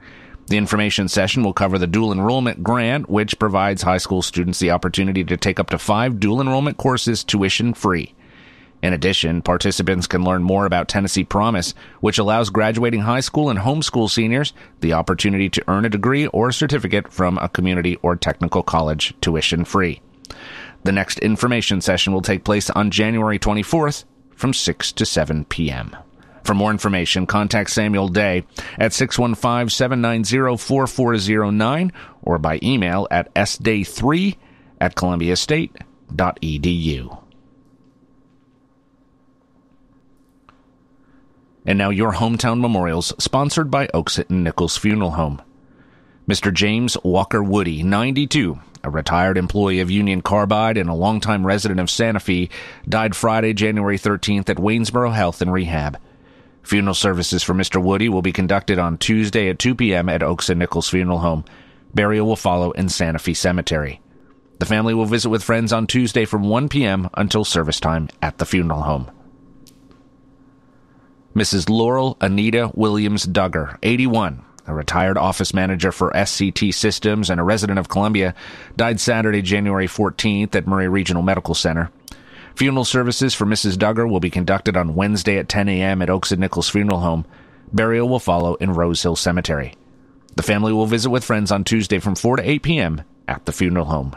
The 0.48 0.58
information 0.58 1.08
session 1.08 1.42
will 1.42 1.54
cover 1.54 1.78
the 1.78 1.86
dual 1.86 2.12
enrollment 2.12 2.62
grant, 2.62 3.08
which 3.08 3.38
provides 3.38 3.82
high 3.82 3.96
school 3.96 4.20
students 4.20 4.58
the 4.58 4.70
opportunity 4.72 5.24
to 5.24 5.36
take 5.38 5.58
up 5.58 5.70
to 5.70 5.78
five 5.78 6.20
dual 6.20 6.42
enrollment 6.42 6.76
courses 6.76 7.24
tuition 7.24 7.72
free. 7.72 8.14
In 8.82 8.92
addition, 8.92 9.42
participants 9.42 10.08
can 10.08 10.24
learn 10.24 10.42
more 10.42 10.66
about 10.66 10.88
Tennessee 10.88 11.22
Promise, 11.22 11.72
which 12.00 12.18
allows 12.18 12.50
graduating 12.50 13.02
high 13.02 13.20
school 13.20 13.48
and 13.48 13.60
homeschool 13.60 14.10
seniors 14.10 14.52
the 14.80 14.92
opportunity 14.92 15.48
to 15.50 15.62
earn 15.68 15.84
a 15.84 15.90
degree 15.90 16.26
or 16.28 16.50
certificate 16.50 17.12
from 17.12 17.38
a 17.38 17.48
community 17.48 17.96
or 18.02 18.16
technical 18.16 18.64
college 18.64 19.14
tuition 19.20 19.64
free. 19.64 20.00
The 20.82 20.92
next 20.92 21.20
information 21.20 21.80
session 21.80 22.12
will 22.12 22.22
take 22.22 22.42
place 22.42 22.70
on 22.70 22.90
January 22.90 23.38
24th 23.38 24.04
from 24.34 24.52
6 24.52 24.90
to 24.92 25.06
7 25.06 25.44
p.m. 25.44 25.96
For 26.42 26.54
more 26.54 26.72
information, 26.72 27.26
contact 27.26 27.70
Samuel 27.70 28.08
Day 28.08 28.44
at 28.78 28.92
615 28.92 29.68
790 29.68 30.56
4409 30.56 31.92
or 32.22 32.38
by 32.38 32.58
email 32.64 33.06
at 33.12 33.32
sday3 33.34 34.36
at 34.80 34.96
columbiastate.edu. 34.96 37.21
And 41.64 41.78
now 41.78 41.90
your 41.90 42.12
hometown 42.12 42.60
memorials, 42.60 43.12
sponsored 43.18 43.70
by 43.70 43.88
Oakes 43.94 44.18
and 44.18 44.42
Nichols 44.42 44.76
Funeral 44.76 45.12
Home. 45.12 45.40
Mr. 46.28 46.52
James 46.52 46.96
Walker 47.02 47.42
Woody, 47.42 47.82
92, 47.82 48.58
a 48.84 48.90
retired 48.90 49.38
employee 49.38 49.80
of 49.80 49.90
Union 49.90 50.22
Carbide 50.22 50.76
and 50.76 50.88
a 50.88 50.94
longtime 50.94 51.46
resident 51.46 51.80
of 51.80 51.90
Santa 51.90 52.20
Fe, 52.20 52.48
died 52.88 53.14
Friday, 53.14 53.52
January 53.52 53.98
13th 53.98 54.48
at 54.48 54.56
Waynesboro 54.56 55.12
Health 55.12 55.40
and 55.40 55.52
Rehab. 55.52 55.98
Funeral 56.62 56.94
services 56.94 57.42
for 57.42 57.54
Mr. 57.54 57.82
Woody 57.82 58.08
will 58.08 58.22
be 58.22 58.32
conducted 58.32 58.78
on 58.78 58.98
Tuesday 58.98 59.48
at 59.48 59.58
2 59.58 59.74
p.m. 59.74 60.08
at 60.08 60.22
Oakes 60.22 60.48
and 60.48 60.58
Nichols 60.58 60.88
Funeral 60.88 61.18
Home. 61.18 61.44
Burial 61.94 62.26
will 62.26 62.36
follow 62.36 62.70
in 62.72 62.88
Santa 62.88 63.18
Fe 63.18 63.34
Cemetery. 63.34 64.00
The 64.58 64.66
family 64.66 64.94
will 64.94 65.06
visit 65.06 65.28
with 65.28 65.42
friends 65.42 65.72
on 65.72 65.88
Tuesday 65.88 66.24
from 66.24 66.48
1 66.48 66.68
p.m. 66.68 67.10
until 67.14 67.44
service 67.44 67.80
time 67.80 68.08
at 68.22 68.38
the 68.38 68.46
funeral 68.46 68.82
home. 68.82 69.10
Mrs. 71.34 71.70
Laurel 71.70 72.18
Anita 72.20 72.70
Williams 72.74 73.26
Duggar, 73.26 73.78
81, 73.82 74.44
a 74.66 74.74
retired 74.74 75.16
office 75.16 75.54
manager 75.54 75.90
for 75.90 76.10
SCT 76.12 76.74
Systems 76.74 77.30
and 77.30 77.40
a 77.40 77.44
resident 77.44 77.78
of 77.78 77.88
Columbia, 77.88 78.34
died 78.76 79.00
Saturday, 79.00 79.40
January 79.40 79.86
14th 79.86 80.54
at 80.54 80.66
Maury 80.66 80.88
Regional 80.88 81.22
Medical 81.22 81.54
Center. 81.54 81.90
Funeral 82.54 82.84
services 82.84 83.34
for 83.34 83.46
Mrs. 83.46 83.76
Duggar 83.76 84.08
will 84.08 84.20
be 84.20 84.28
conducted 84.28 84.76
on 84.76 84.94
Wednesday 84.94 85.38
at 85.38 85.48
10 85.48 85.70
a.m. 85.70 86.02
at 86.02 86.10
Oakes 86.10 86.32
and 86.32 86.40
Nichols 86.40 86.68
Funeral 86.68 87.00
Home. 87.00 87.24
Burial 87.72 88.08
will 88.08 88.18
follow 88.18 88.54
in 88.56 88.74
Rose 88.74 89.02
Hill 89.02 89.16
Cemetery. 89.16 89.74
The 90.36 90.42
family 90.42 90.72
will 90.72 90.86
visit 90.86 91.08
with 91.08 91.24
friends 91.24 91.50
on 91.50 91.64
Tuesday 91.64 91.98
from 91.98 92.14
4 92.14 92.36
to 92.36 92.50
8 92.50 92.62
p.m. 92.62 93.02
at 93.26 93.46
the 93.46 93.52
funeral 93.52 93.86
home. 93.86 94.14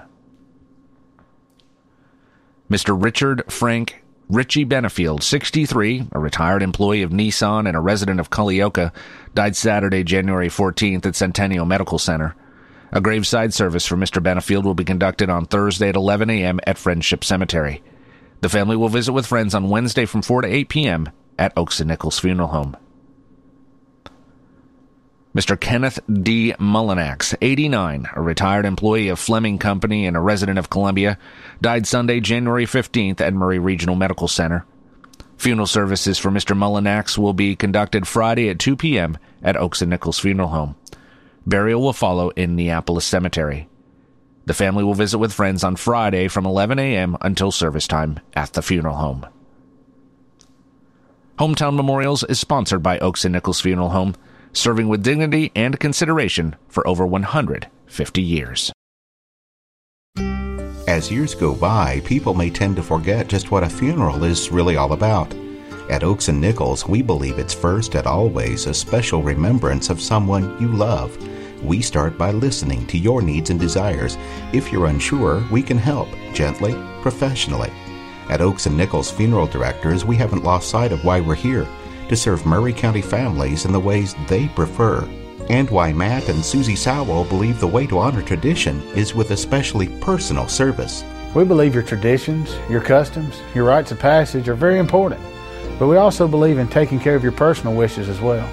Mr. 2.70 3.02
Richard 3.02 3.44
Frank 3.52 4.04
Richie 4.28 4.66
Benefield, 4.66 5.22
63, 5.22 6.08
a 6.12 6.20
retired 6.20 6.64
employee 6.64 7.04
of 7.04 7.12
Nissan 7.12 7.68
and 7.68 7.78
a 7.78 7.80
resident 7.80 8.20
of 8.20 8.32
Culleoka, 8.32 8.92
died 9.36 9.56
Saturday, 9.56 10.04
January 10.04 10.50
14th 10.50 11.06
at 11.06 11.16
Centennial 11.16 11.66
Medical 11.66 12.00
Center. 12.00 12.36
A 12.92 13.02
graveside 13.02 13.54
service 13.54 13.86
for 13.86 13.98
Mr. 13.98 14.24
Benefield 14.24 14.64
will 14.64 14.74
be 14.74 14.84
conducted 14.84 15.30
on 15.30 15.46
Thursday 15.46 15.90
at 15.90 15.96
11 15.96 16.32
a.m. 16.32 16.60
at 16.66 16.80
Friendship 16.80 17.24
Cemetery. 17.24 17.84
The 18.42 18.50
family 18.50 18.76
will 18.76 18.90
visit 18.90 19.14
with 19.14 19.28
friends 19.28 19.54
on 19.54 19.70
Wednesday 19.70 20.06
from 20.06 20.24
4 20.24 20.42
to 20.42 20.48
8 20.48 20.70
p.m. 20.70 21.10
at 21.38 21.54
Oakes 21.56 21.80
and 21.80 21.88
Nichols 21.88 22.20
Funeral 22.20 22.48
Home. 22.48 22.76
Mr. 25.36 25.60
Kenneth 25.60 26.00
D. 26.10 26.54
Mullinax, 26.58 27.36
89, 27.42 28.08
a 28.16 28.22
retired 28.22 28.66
employee 28.66 29.10
of 29.10 29.20
Fleming 29.20 29.58
Company 29.58 30.08
and 30.08 30.16
a 30.16 30.22
resident 30.22 30.58
of 30.58 30.70
Columbia, 30.70 31.18
died 31.60 31.86
Sunday, 31.86 32.22
January 32.22 32.66
15th 32.66 33.20
at 33.20 33.34
Maury 33.34 33.60
Regional 33.60 33.98
Medical 33.98 34.30
Center. 34.30 34.66
Funeral 35.36 35.68
services 35.68 36.18
for 36.18 36.32
Mr. 36.32 36.56
Mullinax 36.58 37.18
will 37.18 37.34
be 37.34 37.54
conducted 37.58 38.08
Friday 38.08 38.48
at 38.48 38.60
2 38.60 38.78
p.m. 38.78 39.18
at 39.44 39.58
Oakes 39.58 39.82
and 39.82 39.90
Nichols 39.90 40.20
Funeral 40.20 40.48
Home. 40.48 40.76
Burial 41.46 41.82
will 41.82 41.92
follow 41.92 42.30
in 42.30 42.56
Neapolis 42.56 43.04
Cemetery. 43.04 43.68
The 44.46 44.54
family 44.54 44.86
will 44.86 44.94
visit 44.94 45.18
with 45.18 45.34
friends 45.34 45.66
on 45.66 45.76
Friday 45.76 46.30
from 46.30 46.46
11 46.46 46.80
a.m. 46.80 47.18
until 47.20 47.52
service 47.52 47.90
time 47.90 48.22
at 48.36 48.54
the 48.54 48.62
funeral 48.62 48.96
home. 48.96 49.28
Hometown 51.38 51.76
Memorials 51.76 52.24
is 52.24 52.40
sponsored 52.40 52.82
by 52.82 53.00
Oakes 53.00 53.26
and 53.26 53.34
Nichols 53.34 53.60
Funeral 53.60 53.90
Home 53.90 54.16
serving 54.56 54.88
with 54.88 55.04
dignity 55.04 55.52
and 55.56 55.80
consideration 55.80 56.56
for 56.68 56.88
over 56.88 57.06
150 57.06 58.22
years. 58.22 58.72
As 60.88 61.12
years 61.12 61.36
go 61.36 61.54
by, 61.54 62.02
people 62.06 62.34
may 62.34 62.50
tend 62.50 62.76
to 62.78 62.84
forget 62.84 63.28
just 63.28 63.52
what 63.52 63.64
a 63.64 63.70
funeral 63.70 64.24
is 64.24 64.52
really 64.52 64.78
all 64.78 64.94
about. 64.94 65.34
At 65.90 66.04
Oakes 66.04 66.30
and 66.30 66.40
Nichols, 66.40 66.88
we 66.88 67.02
believe 67.02 67.38
it's 67.38 67.54
first 67.54 67.96
and 67.96 68.08
always 68.08 68.66
a 68.66 68.74
special 68.74 69.22
remembrance 69.22 69.90
of 69.90 70.02
someone 70.02 70.60
you 70.62 70.68
love. 70.68 71.18
We 71.64 71.82
start 71.82 72.18
by 72.18 72.32
listening 72.32 72.86
to 72.88 72.98
your 72.98 73.22
needs 73.22 73.50
and 73.50 73.60
desires. 73.60 74.18
If 74.54 74.72
you're 74.72 74.88
unsure, 74.88 75.44
we 75.52 75.62
can 75.64 75.78
help 75.78 76.08
gently, 76.34 76.76
professionally. 77.02 77.72
At 78.30 78.42
Oakes 78.42 78.66
and 78.66 78.78
Nichols 78.78 79.12
Funeral 79.12 79.48
Directors, 79.48 80.06
we 80.06 80.16
haven't 80.16 80.44
lost 80.44 80.70
sight 80.70 80.92
of 80.92 81.04
why 81.04 81.20
we're 81.20 81.36
here 81.36 81.68
to 82.10 82.16
serve 82.16 82.46
Maury 82.46 82.74
County 82.74 83.02
families 83.02 83.66
in 83.66 83.72
the 83.72 83.80
ways 83.80 84.16
they 84.28 84.48
prefer, 84.50 85.08
and 85.50 85.70
why 85.70 85.94
Matt 85.94 86.30
and 86.30 86.44
Susie 86.44 86.76
Sowell 86.76 87.26
believe 87.26 87.60
the 87.60 87.68
way 87.68 87.86
to 87.88 88.00
honor 88.00 88.22
tradition 88.22 88.82
is 88.96 89.16
with 89.16 89.32
especially 89.32 89.88
personal 90.00 90.48
service. 90.48 91.04
We 91.34 91.44
believe 91.44 91.74
your 91.74 91.84
traditions, 91.84 92.56
your 92.70 92.82
customs, 92.82 93.42
your 93.54 93.66
rites 93.66 93.92
of 93.92 94.00
passage 94.00 94.48
are 94.48 94.56
very 94.56 94.80
important, 94.80 95.22
but 95.78 95.88
we 95.88 95.98
also 95.98 96.28
believe 96.28 96.58
in 96.58 96.68
taking 96.68 97.00
care 97.00 97.16
of 97.16 97.24
your 97.24 97.32
personal 97.32 97.76
wishes 97.76 98.10
as 98.10 98.22
well. 98.22 98.48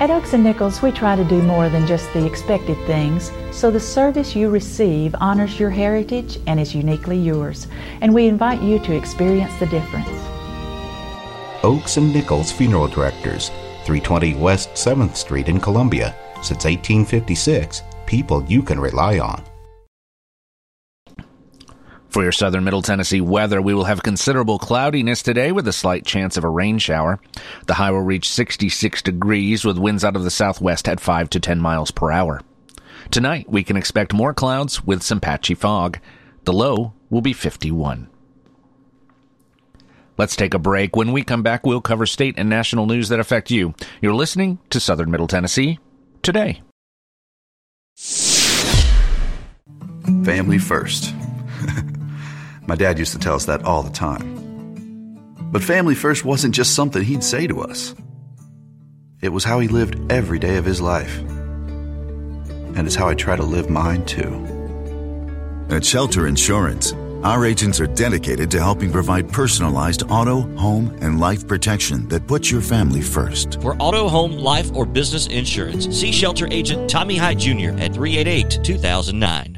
At 0.00 0.10
Oakes 0.10 0.32
and 0.32 0.44
Nichols, 0.44 0.80
we 0.80 0.92
try 0.92 1.16
to 1.16 1.24
do 1.24 1.42
more 1.42 1.68
than 1.68 1.84
just 1.84 2.12
the 2.12 2.24
expected 2.24 2.76
things, 2.86 3.32
so 3.50 3.68
the 3.68 3.80
service 3.80 4.36
you 4.36 4.48
receive 4.48 5.12
honors 5.18 5.58
your 5.58 5.70
heritage 5.70 6.38
and 6.46 6.60
is 6.60 6.72
uniquely 6.72 7.18
yours, 7.18 7.66
and 8.00 8.14
we 8.14 8.28
invite 8.28 8.62
you 8.62 8.78
to 8.78 8.94
experience 8.94 9.52
the 9.58 9.66
difference. 9.66 10.37
Oakes 11.64 11.96
and 11.96 12.12
Nichols 12.12 12.52
Funeral 12.52 12.86
Directors, 12.86 13.48
320 13.84 14.34
West 14.34 14.70
7th 14.74 15.16
Street 15.16 15.48
in 15.48 15.58
Columbia. 15.58 16.14
Since 16.36 16.64
1856, 16.64 17.82
people 18.06 18.44
you 18.44 18.62
can 18.62 18.78
rely 18.78 19.18
on. 19.18 19.42
For 22.10 22.22
your 22.22 22.30
southern 22.30 22.62
Middle 22.62 22.80
Tennessee 22.80 23.20
weather, 23.20 23.60
we 23.60 23.74
will 23.74 23.84
have 23.84 24.04
considerable 24.04 24.60
cloudiness 24.60 25.20
today 25.20 25.50
with 25.50 25.66
a 25.66 25.72
slight 25.72 26.06
chance 26.06 26.36
of 26.36 26.44
a 26.44 26.48
rain 26.48 26.78
shower. 26.78 27.18
The 27.66 27.74
high 27.74 27.90
will 27.90 28.02
reach 28.02 28.30
66 28.30 29.02
degrees 29.02 29.64
with 29.64 29.78
winds 29.78 30.04
out 30.04 30.14
of 30.14 30.22
the 30.22 30.30
southwest 30.30 30.88
at 30.88 31.00
5 31.00 31.28
to 31.30 31.40
10 31.40 31.58
miles 31.58 31.90
per 31.90 32.12
hour. 32.12 32.40
Tonight, 33.10 33.50
we 33.50 33.64
can 33.64 33.76
expect 33.76 34.12
more 34.14 34.32
clouds 34.32 34.84
with 34.84 35.02
some 35.02 35.20
patchy 35.20 35.54
fog. 35.54 35.98
The 36.44 36.52
low 36.52 36.94
will 37.10 37.20
be 37.20 37.32
51. 37.32 38.08
Let's 40.18 40.34
take 40.34 40.52
a 40.52 40.58
break. 40.58 40.96
When 40.96 41.12
we 41.12 41.22
come 41.22 41.44
back, 41.44 41.64
we'll 41.64 41.80
cover 41.80 42.04
state 42.04 42.34
and 42.36 42.48
national 42.48 42.86
news 42.86 43.08
that 43.08 43.20
affect 43.20 43.52
you. 43.52 43.74
You're 44.02 44.14
listening 44.14 44.58
to 44.70 44.80
Southern 44.80 45.12
Middle 45.12 45.28
Tennessee 45.28 45.78
today. 46.22 46.60
Family 50.24 50.58
first. 50.58 51.14
My 52.66 52.74
dad 52.74 52.98
used 52.98 53.12
to 53.12 53.18
tell 53.18 53.36
us 53.36 53.46
that 53.46 53.64
all 53.64 53.84
the 53.84 53.90
time. 53.90 54.36
But 55.52 55.62
family 55.62 55.94
first 55.94 56.24
wasn't 56.24 56.54
just 56.54 56.74
something 56.74 57.02
he'd 57.02 57.22
say 57.24 57.46
to 57.46 57.62
us, 57.62 57.94
it 59.22 59.30
was 59.30 59.44
how 59.44 59.60
he 59.60 59.68
lived 59.68 60.12
every 60.12 60.38
day 60.38 60.56
of 60.56 60.64
his 60.64 60.80
life. 60.80 61.18
And 61.18 62.86
it's 62.86 62.94
how 62.96 63.08
I 63.08 63.14
try 63.14 63.36
to 63.36 63.42
live 63.42 63.70
mine 63.70 64.04
too. 64.04 64.44
At 65.70 65.84
Shelter 65.84 66.26
Insurance, 66.26 66.92
our 67.22 67.44
agents 67.44 67.80
are 67.80 67.86
dedicated 67.86 68.50
to 68.50 68.58
helping 68.58 68.92
provide 68.92 69.30
personalized 69.32 70.02
auto, 70.10 70.40
home, 70.56 70.96
and 71.00 71.20
life 71.20 71.46
protection 71.46 72.08
that 72.08 72.26
puts 72.26 72.50
your 72.50 72.60
family 72.60 73.02
first. 73.02 73.60
For 73.60 73.76
auto, 73.78 74.08
home, 74.08 74.32
life, 74.32 74.70
or 74.74 74.86
business 74.86 75.26
insurance, 75.26 75.86
see 75.86 76.12
Shelter 76.12 76.48
Agent 76.50 76.88
Tommy 76.88 77.16
Hyde 77.16 77.38
Jr. 77.38 77.70
at 77.78 77.94
388 77.94 78.60
2009. 78.62 79.57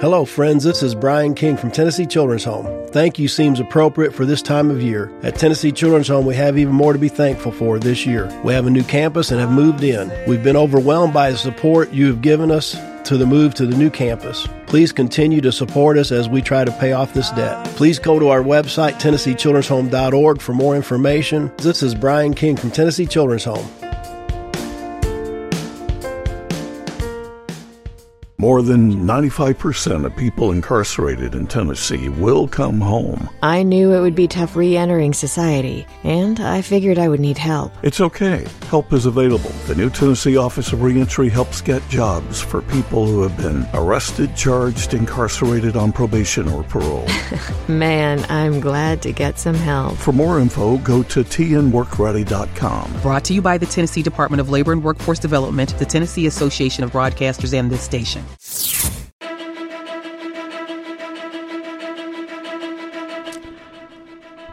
Hello, 0.00 0.24
friends. 0.24 0.64
This 0.64 0.82
is 0.82 0.94
Brian 0.94 1.34
King 1.34 1.58
from 1.58 1.70
Tennessee 1.70 2.06
Children's 2.06 2.44
Home. 2.44 2.88
Thank 2.88 3.18
you 3.18 3.28
seems 3.28 3.60
appropriate 3.60 4.14
for 4.14 4.24
this 4.24 4.40
time 4.40 4.70
of 4.70 4.80
year. 4.80 5.12
At 5.22 5.34
Tennessee 5.34 5.72
Children's 5.72 6.08
Home, 6.08 6.24
we 6.24 6.34
have 6.36 6.56
even 6.56 6.72
more 6.72 6.94
to 6.94 6.98
be 6.98 7.10
thankful 7.10 7.52
for 7.52 7.78
this 7.78 8.06
year. 8.06 8.26
We 8.42 8.54
have 8.54 8.66
a 8.66 8.70
new 8.70 8.82
campus 8.82 9.30
and 9.30 9.38
have 9.38 9.52
moved 9.52 9.84
in. 9.84 10.10
We've 10.26 10.42
been 10.42 10.56
overwhelmed 10.56 11.12
by 11.12 11.30
the 11.30 11.36
support 11.36 11.92
you 11.92 12.06
have 12.06 12.22
given 12.22 12.50
us 12.50 12.78
to 13.04 13.18
the 13.18 13.26
move 13.26 13.52
to 13.56 13.66
the 13.66 13.76
new 13.76 13.90
campus. 13.90 14.48
Please 14.66 14.90
continue 14.90 15.42
to 15.42 15.52
support 15.52 15.98
us 15.98 16.10
as 16.12 16.30
we 16.30 16.40
try 16.40 16.64
to 16.64 16.72
pay 16.72 16.92
off 16.92 17.12
this 17.12 17.30
debt. 17.32 17.66
Please 17.76 17.98
go 17.98 18.18
to 18.18 18.28
our 18.28 18.42
website, 18.42 18.94
TennesseeChildren'sHome.org, 18.94 20.40
for 20.40 20.54
more 20.54 20.76
information. 20.76 21.52
This 21.58 21.82
is 21.82 21.94
Brian 21.94 22.32
King 22.32 22.56
from 22.56 22.70
Tennessee 22.70 23.04
Children's 23.04 23.44
Home. 23.44 23.68
More 28.40 28.62
than 28.62 29.06
95% 29.06 30.06
of 30.06 30.16
people 30.16 30.50
incarcerated 30.52 31.34
in 31.34 31.46
Tennessee 31.46 32.08
will 32.08 32.48
come 32.48 32.80
home. 32.80 33.28
I 33.42 33.62
knew 33.62 33.92
it 33.92 34.00
would 34.00 34.14
be 34.14 34.26
tough 34.26 34.56
re 34.56 34.78
entering 34.78 35.12
society, 35.12 35.86
and 36.04 36.40
I 36.40 36.62
figured 36.62 36.98
I 36.98 37.10
would 37.10 37.20
need 37.20 37.36
help. 37.36 37.70
It's 37.82 38.00
okay. 38.00 38.46
Help 38.70 38.94
is 38.94 39.04
available. 39.04 39.50
The 39.66 39.74
new 39.74 39.90
Tennessee 39.90 40.38
Office 40.38 40.72
of 40.72 40.80
Reentry 40.80 41.28
helps 41.28 41.60
get 41.60 41.86
jobs 41.90 42.40
for 42.40 42.62
people 42.62 43.04
who 43.04 43.20
have 43.20 43.36
been 43.36 43.68
arrested, 43.74 44.34
charged, 44.34 44.94
incarcerated 44.94 45.76
on 45.76 45.92
probation 45.92 46.48
or 46.48 46.62
parole. 46.62 47.06
Man, 47.68 48.24
I'm 48.30 48.58
glad 48.58 49.02
to 49.02 49.12
get 49.12 49.38
some 49.38 49.54
help. 49.54 49.98
For 49.98 50.12
more 50.12 50.40
info, 50.40 50.78
go 50.78 51.02
to 51.02 51.22
tnworkready.com. 51.22 53.02
Brought 53.02 53.24
to 53.24 53.34
you 53.34 53.42
by 53.42 53.58
the 53.58 53.66
Tennessee 53.66 54.02
Department 54.02 54.40
of 54.40 54.48
Labor 54.48 54.72
and 54.72 54.82
Workforce 54.82 55.18
Development, 55.18 55.78
the 55.78 55.84
Tennessee 55.84 56.24
Association 56.24 56.84
of 56.84 56.92
Broadcasters, 56.92 57.52
and 57.52 57.70
this 57.70 57.82
station. 57.82 58.24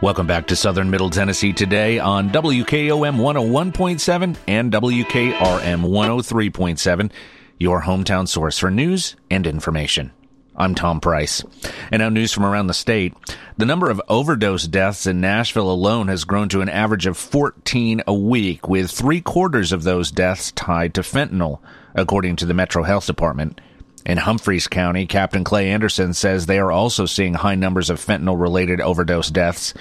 Welcome 0.00 0.28
back 0.28 0.46
to 0.46 0.54
Southern 0.54 0.90
Middle 0.90 1.10
Tennessee 1.10 1.52
today 1.52 1.98
on 1.98 2.30
WKOM 2.30 3.16
101.7 3.16 4.36
and 4.46 4.72
WKRM 4.72 5.32
103.7, 5.34 7.10
your 7.58 7.82
hometown 7.82 8.28
source 8.28 8.58
for 8.58 8.70
news 8.70 9.16
and 9.28 9.44
information. 9.44 10.12
I'm 10.54 10.76
Tom 10.76 11.00
Price. 11.00 11.42
And 11.90 12.00
now 12.00 12.10
news 12.10 12.32
from 12.32 12.44
around 12.44 12.68
the 12.68 12.74
state. 12.74 13.12
The 13.56 13.66
number 13.66 13.90
of 13.90 14.00
overdose 14.08 14.68
deaths 14.68 15.06
in 15.06 15.20
Nashville 15.20 15.70
alone 15.70 16.06
has 16.06 16.24
grown 16.24 16.48
to 16.50 16.60
an 16.60 16.68
average 16.68 17.06
of 17.06 17.16
14 17.16 18.02
a 18.06 18.14
week, 18.14 18.68
with 18.68 18.92
three 18.92 19.20
quarters 19.20 19.72
of 19.72 19.82
those 19.82 20.12
deaths 20.12 20.52
tied 20.52 20.94
to 20.94 21.00
fentanyl, 21.00 21.58
according 21.94 22.36
to 22.36 22.46
the 22.46 22.54
Metro 22.54 22.84
Health 22.84 23.06
Department. 23.06 23.60
In 24.06 24.18
Humphreys 24.18 24.68
County, 24.68 25.06
Captain 25.06 25.44
Clay 25.44 25.70
Anderson 25.70 26.14
says 26.14 26.46
they 26.46 26.58
are 26.58 26.72
also 26.72 27.06
seeing 27.06 27.34
high 27.34 27.54
numbers 27.54 27.90
of 27.90 28.04
fentanyl 28.04 28.40
related 28.40 28.80
overdose 28.80 29.30
deaths. 29.30 29.74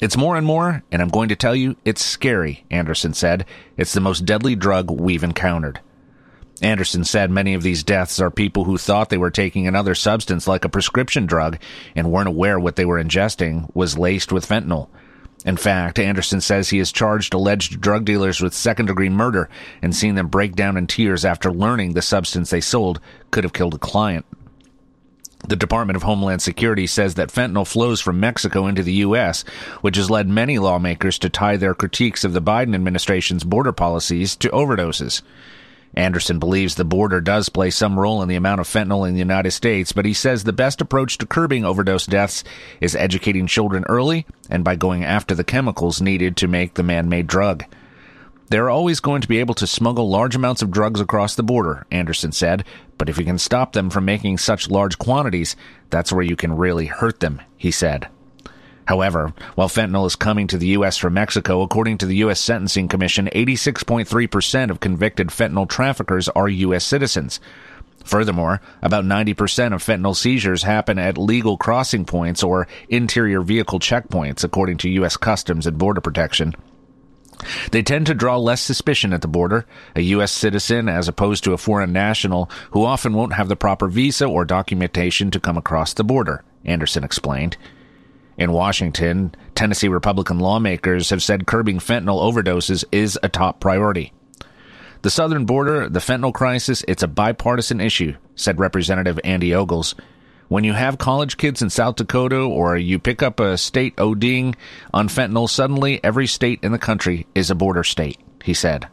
It's 0.00 0.16
more 0.16 0.36
and 0.36 0.46
more, 0.46 0.82
and 0.90 1.02
I'm 1.02 1.08
going 1.08 1.28
to 1.28 1.36
tell 1.36 1.54
you, 1.54 1.76
it's 1.84 2.04
scary, 2.04 2.64
Anderson 2.70 3.14
said. 3.14 3.44
It's 3.76 3.92
the 3.92 4.00
most 4.00 4.24
deadly 4.24 4.56
drug 4.56 4.90
we've 4.90 5.24
encountered. 5.24 5.80
Anderson 6.62 7.04
said 7.04 7.30
many 7.30 7.54
of 7.54 7.62
these 7.62 7.82
deaths 7.82 8.20
are 8.20 8.30
people 8.30 8.64
who 8.64 8.76
thought 8.76 9.08
they 9.08 9.16
were 9.18 9.30
taking 9.30 9.66
another 9.66 9.94
substance 9.94 10.46
like 10.46 10.64
a 10.64 10.68
prescription 10.68 11.26
drug 11.26 11.58
and 11.94 12.10
weren't 12.10 12.28
aware 12.28 12.60
what 12.60 12.76
they 12.76 12.84
were 12.84 13.02
ingesting 13.02 13.74
was 13.74 13.96
laced 13.96 14.30
with 14.32 14.46
fentanyl. 14.46 14.88
In 15.44 15.56
fact, 15.56 15.98
Anderson 15.98 16.40
says 16.40 16.68
he 16.68 16.78
has 16.78 16.92
charged 16.92 17.32
alleged 17.32 17.80
drug 17.80 18.04
dealers 18.04 18.40
with 18.40 18.52
second 18.52 18.86
degree 18.86 19.08
murder 19.08 19.48
and 19.80 19.94
seen 19.94 20.14
them 20.14 20.28
break 20.28 20.54
down 20.54 20.76
in 20.76 20.86
tears 20.86 21.24
after 21.24 21.50
learning 21.50 21.94
the 21.94 22.02
substance 22.02 22.50
they 22.50 22.60
sold 22.60 23.00
could 23.30 23.44
have 23.44 23.54
killed 23.54 23.74
a 23.74 23.78
client. 23.78 24.26
The 25.48 25.56
Department 25.56 25.96
of 25.96 26.02
Homeland 26.02 26.42
Security 26.42 26.86
says 26.86 27.14
that 27.14 27.30
fentanyl 27.30 27.66
flows 27.66 28.00
from 28.00 28.20
Mexico 28.20 28.66
into 28.66 28.82
the 28.82 28.92
U.S., 28.92 29.42
which 29.80 29.96
has 29.96 30.10
led 30.10 30.28
many 30.28 30.58
lawmakers 30.58 31.18
to 31.20 31.30
tie 31.30 31.56
their 31.56 31.74
critiques 31.74 32.24
of 32.24 32.34
the 32.34 32.42
Biden 32.42 32.74
administration's 32.74 33.42
border 33.42 33.72
policies 33.72 34.36
to 34.36 34.50
overdoses. 34.50 35.22
Anderson 35.94 36.38
believes 36.38 36.74
the 36.74 36.84
border 36.84 37.20
does 37.20 37.48
play 37.48 37.70
some 37.70 37.98
role 37.98 38.22
in 38.22 38.28
the 38.28 38.36
amount 38.36 38.60
of 38.60 38.68
fentanyl 38.68 39.06
in 39.06 39.14
the 39.14 39.20
United 39.20 39.50
States, 39.50 39.92
but 39.92 40.04
he 40.04 40.14
says 40.14 40.44
the 40.44 40.52
best 40.52 40.80
approach 40.80 41.18
to 41.18 41.26
curbing 41.26 41.64
overdose 41.64 42.06
deaths 42.06 42.44
is 42.80 42.94
educating 42.94 43.46
children 43.46 43.84
early 43.88 44.26
and 44.48 44.62
by 44.62 44.76
going 44.76 45.04
after 45.04 45.34
the 45.34 45.44
chemicals 45.44 46.00
needed 46.00 46.36
to 46.36 46.46
make 46.46 46.74
the 46.74 46.82
man 46.82 47.08
made 47.08 47.26
drug. 47.26 47.64
They're 48.50 48.70
always 48.70 48.98
going 48.98 49.20
to 49.22 49.28
be 49.28 49.38
able 49.38 49.54
to 49.54 49.66
smuggle 49.66 50.10
large 50.10 50.34
amounts 50.34 50.60
of 50.60 50.72
drugs 50.72 51.00
across 51.00 51.36
the 51.36 51.42
border, 51.44 51.86
Anderson 51.90 52.32
said, 52.32 52.64
but 52.98 53.08
if 53.08 53.16
you 53.16 53.24
can 53.24 53.38
stop 53.38 53.72
them 53.72 53.90
from 53.90 54.04
making 54.04 54.38
such 54.38 54.70
large 54.70 54.98
quantities, 54.98 55.54
that's 55.88 56.12
where 56.12 56.24
you 56.24 56.36
can 56.36 56.56
really 56.56 56.86
hurt 56.86 57.20
them, 57.20 57.40
he 57.56 57.70
said. 57.70 58.08
However, 58.90 59.32
while 59.54 59.68
fentanyl 59.68 60.04
is 60.04 60.16
coming 60.16 60.48
to 60.48 60.58
the 60.58 60.66
U.S. 60.78 60.96
from 60.96 61.14
Mexico, 61.14 61.62
according 61.62 61.98
to 61.98 62.06
the 62.06 62.16
U.S. 62.16 62.40
Sentencing 62.40 62.88
Commission, 62.88 63.28
86.3% 63.32 64.68
of 64.68 64.80
convicted 64.80 65.28
fentanyl 65.28 65.68
traffickers 65.68 66.28
are 66.30 66.48
U.S. 66.48 66.82
citizens. 66.82 67.38
Furthermore, 68.04 68.60
about 68.82 69.04
90% 69.04 69.74
of 69.74 69.84
fentanyl 69.84 70.16
seizures 70.16 70.64
happen 70.64 70.98
at 70.98 71.16
legal 71.16 71.56
crossing 71.56 72.04
points 72.04 72.42
or 72.42 72.66
interior 72.88 73.42
vehicle 73.42 73.78
checkpoints, 73.78 74.42
according 74.42 74.78
to 74.78 74.90
U.S. 74.90 75.16
Customs 75.16 75.68
and 75.68 75.78
Border 75.78 76.00
Protection. 76.00 76.52
They 77.70 77.84
tend 77.84 78.06
to 78.06 78.14
draw 78.14 78.38
less 78.38 78.60
suspicion 78.60 79.12
at 79.12 79.22
the 79.22 79.28
border, 79.28 79.66
a 79.94 80.00
U.S. 80.00 80.32
citizen 80.32 80.88
as 80.88 81.06
opposed 81.06 81.44
to 81.44 81.52
a 81.52 81.58
foreign 81.58 81.92
national 81.92 82.50
who 82.72 82.84
often 82.84 83.12
won't 83.12 83.34
have 83.34 83.46
the 83.46 83.54
proper 83.54 83.86
visa 83.86 84.26
or 84.26 84.44
documentation 84.44 85.30
to 85.30 85.38
come 85.38 85.56
across 85.56 85.94
the 85.94 86.02
border, 86.02 86.42
Anderson 86.64 87.04
explained. 87.04 87.56
In 88.40 88.52
Washington, 88.52 89.34
Tennessee 89.54 89.88
Republican 89.88 90.38
lawmakers 90.38 91.10
have 91.10 91.22
said 91.22 91.46
curbing 91.46 91.78
fentanyl 91.78 92.22
overdoses 92.22 92.84
is 92.90 93.18
a 93.22 93.28
top 93.28 93.60
priority. 93.60 94.14
The 95.02 95.10
southern 95.10 95.44
border, 95.44 95.90
the 95.90 96.00
fentanyl 96.00 96.32
crisis, 96.32 96.82
it's 96.88 97.02
a 97.02 97.06
bipartisan 97.06 97.82
issue, 97.82 98.16
said 98.36 98.58
Representative 98.58 99.20
Andy 99.24 99.54
Ogles. 99.54 99.94
When 100.48 100.64
you 100.64 100.72
have 100.72 100.96
college 100.96 101.36
kids 101.36 101.60
in 101.60 101.68
South 101.68 101.96
Dakota 101.96 102.38
or 102.38 102.78
you 102.78 102.98
pick 102.98 103.22
up 103.22 103.40
a 103.40 103.58
state 103.58 103.94
ODing 103.96 104.54
on 104.94 105.08
fentanyl, 105.08 105.46
suddenly 105.46 106.02
every 106.02 106.26
state 106.26 106.60
in 106.62 106.72
the 106.72 106.78
country 106.78 107.26
is 107.34 107.50
a 107.50 107.54
border 107.54 107.84
state, 107.84 108.18
he 108.42 108.54
said. 108.54 108.88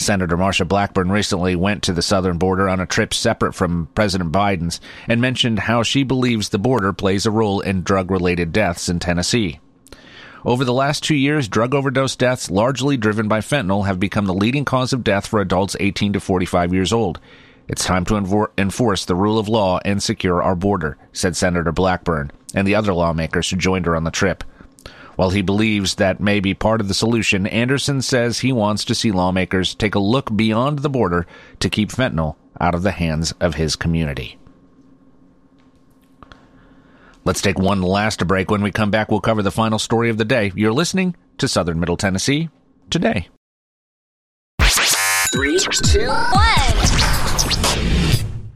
Senator 0.00 0.36
Marsha 0.36 0.66
Blackburn 0.66 1.12
recently 1.12 1.54
went 1.54 1.82
to 1.82 1.92
the 1.92 2.02
southern 2.02 2.38
border 2.38 2.68
on 2.68 2.80
a 2.80 2.86
trip 2.86 3.12
separate 3.12 3.54
from 3.54 3.88
President 3.94 4.32
Biden's 4.32 4.80
and 5.06 5.20
mentioned 5.20 5.60
how 5.60 5.82
she 5.82 6.02
believes 6.02 6.48
the 6.48 6.58
border 6.58 6.92
plays 6.92 7.26
a 7.26 7.30
role 7.30 7.60
in 7.60 7.82
drug 7.82 8.10
related 8.10 8.52
deaths 8.52 8.88
in 8.88 8.98
Tennessee. 8.98 9.60
Over 10.44 10.64
the 10.64 10.72
last 10.72 11.04
two 11.04 11.14
years, 11.14 11.48
drug 11.48 11.74
overdose 11.74 12.16
deaths, 12.16 12.50
largely 12.50 12.96
driven 12.96 13.28
by 13.28 13.40
fentanyl, 13.40 13.86
have 13.86 14.00
become 14.00 14.24
the 14.24 14.32
leading 14.32 14.64
cause 14.64 14.94
of 14.94 15.04
death 15.04 15.26
for 15.26 15.40
adults 15.40 15.76
18 15.78 16.14
to 16.14 16.20
45 16.20 16.72
years 16.72 16.94
old. 16.94 17.20
It's 17.68 17.84
time 17.84 18.06
to 18.06 18.50
enforce 18.56 19.04
the 19.04 19.14
rule 19.14 19.38
of 19.38 19.48
law 19.48 19.80
and 19.84 20.02
secure 20.02 20.42
our 20.42 20.56
border, 20.56 20.96
said 21.12 21.36
Senator 21.36 21.72
Blackburn 21.72 22.32
and 22.54 22.66
the 22.66 22.74
other 22.74 22.94
lawmakers 22.94 23.50
who 23.50 23.56
joined 23.56 23.86
her 23.86 23.94
on 23.94 24.04
the 24.04 24.10
trip. 24.10 24.42
While 25.20 25.28
he 25.28 25.42
believes 25.42 25.96
that 25.96 26.18
may 26.18 26.40
be 26.40 26.54
part 26.54 26.80
of 26.80 26.88
the 26.88 26.94
solution, 26.94 27.46
Anderson 27.46 28.00
says 28.00 28.38
he 28.38 28.52
wants 28.52 28.86
to 28.86 28.94
see 28.94 29.12
lawmakers 29.12 29.74
take 29.74 29.94
a 29.94 29.98
look 29.98 30.34
beyond 30.34 30.78
the 30.78 30.88
border 30.88 31.26
to 31.58 31.68
keep 31.68 31.90
fentanyl 31.90 32.36
out 32.58 32.74
of 32.74 32.82
the 32.82 32.92
hands 32.92 33.32
of 33.32 33.56
his 33.56 33.76
community. 33.76 34.38
Let's 37.26 37.42
take 37.42 37.58
one 37.58 37.82
last 37.82 38.26
break. 38.26 38.50
When 38.50 38.62
we 38.62 38.70
come 38.70 38.90
back, 38.90 39.10
we'll 39.10 39.20
cover 39.20 39.42
the 39.42 39.50
final 39.50 39.78
story 39.78 40.08
of 40.08 40.16
the 40.16 40.24
day. 40.24 40.52
You're 40.54 40.72
listening 40.72 41.14
to 41.36 41.48
Southern 41.48 41.78
Middle 41.80 41.98
Tennessee 41.98 42.48
today. 42.88 43.28
Three, 45.34 45.58
two, 45.58 46.08
one. 46.08 47.99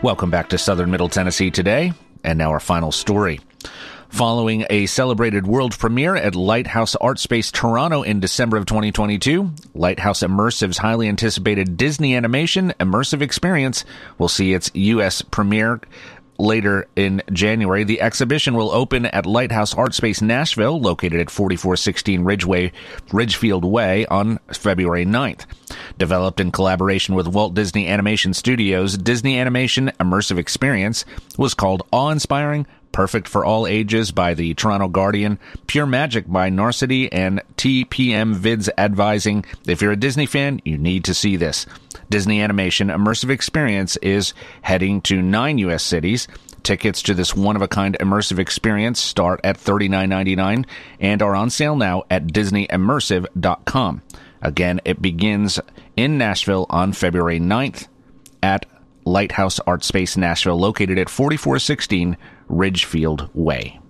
Welcome 0.00 0.30
back 0.30 0.50
to 0.50 0.58
Southern 0.58 0.92
Middle 0.92 1.08
Tennessee 1.08 1.50
today, 1.50 1.92
and 2.22 2.38
now 2.38 2.50
our 2.50 2.60
final 2.60 2.92
story. 2.92 3.40
Following 4.10 4.64
a 4.70 4.86
celebrated 4.86 5.44
world 5.44 5.76
premiere 5.76 6.14
at 6.14 6.36
Lighthouse 6.36 6.94
Art 6.94 7.18
Space 7.18 7.50
Toronto 7.50 8.02
in 8.02 8.20
December 8.20 8.56
of 8.56 8.66
2022, 8.66 9.50
Lighthouse 9.74 10.20
Immersive's 10.20 10.78
highly 10.78 11.08
anticipated 11.08 11.76
Disney 11.76 12.14
animation 12.14 12.72
immersive 12.78 13.22
experience 13.22 13.84
will 14.18 14.28
see 14.28 14.54
its 14.54 14.70
U.S. 14.72 15.20
premiere 15.20 15.80
later 16.38 16.86
in 16.94 17.20
January. 17.32 17.82
The 17.82 18.00
exhibition 18.00 18.54
will 18.54 18.70
open 18.70 19.06
at 19.06 19.26
Lighthouse 19.26 19.74
Art 19.74 19.94
Space 19.94 20.22
Nashville, 20.22 20.80
located 20.80 21.20
at 21.20 21.28
4416 21.28 22.22
Ridgeway, 22.22 22.70
Ridgefield 23.12 23.64
Way 23.64 24.06
on 24.06 24.38
February 24.52 25.04
9th. 25.04 25.44
Developed 25.98 26.38
in 26.38 26.52
collaboration 26.52 27.16
with 27.16 27.26
Walt 27.26 27.54
Disney 27.54 27.88
Animation 27.88 28.32
Studios, 28.32 28.96
Disney 28.96 29.38
Animation 29.38 29.90
Immersive 29.98 30.38
Experience 30.38 31.04
was 31.36 31.54
called 31.54 31.82
awe-inspiring, 31.92 32.66
Perfect 32.92 33.26
for 33.26 33.44
All 33.44 33.66
Ages 33.66 34.12
by 34.12 34.34
the 34.34 34.54
Toronto 34.54 34.86
Guardian, 34.86 35.40
Pure 35.66 35.86
Magic 35.86 36.30
by 36.30 36.50
Narcity, 36.50 37.08
and 37.10 37.42
TPM 37.56 38.36
Vids 38.36 38.68
Advising. 38.78 39.44
If 39.66 39.82
you're 39.82 39.92
a 39.92 39.96
Disney 39.96 40.26
fan, 40.26 40.60
you 40.64 40.78
need 40.78 41.04
to 41.04 41.14
see 41.14 41.36
this. 41.36 41.66
Disney 42.08 42.40
Animation 42.40 42.88
Immersive 42.88 43.30
Experience 43.30 43.96
is 43.96 44.34
heading 44.62 45.00
to 45.02 45.20
nine 45.20 45.58
U.S. 45.58 45.82
cities. 45.82 46.28
Tickets 46.62 47.02
to 47.02 47.14
this 47.14 47.34
one 47.34 47.56
of 47.56 47.62
a 47.62 47.68
kind 47.68 47.96
immersive 47.98 48.38
experience 48.38 49.00
start 49.00 49.40
at 49.42 49.58
$39.99 49.58 50.64
and 51.00 51.22
are 51.22 51.34
on 51.34 51.50
sale 51.50 51.76
now 51.76 52.04
at 52.10 52.26
DisneyImmersive.com. 52.26 54.02
Again, 54.42 54.80
it 54.84 55.02
begins 55.02 55.60
in 55.96 56.18
Nashville 56.18 56.66
on 56.70 56.92
February 56.92 57.40
9th 57.40 57.88
at 58.42 58.66
Lighthouse 59.04 59.58
Art 59.60 59.84
Space 59.84 60.16
Nashville, 60.16 60.58
located 60.58 60.98
at 60.98 61.08
4416 61.08 62.16
Ridgefield 62.48 63.30
Way. 63.34 63.80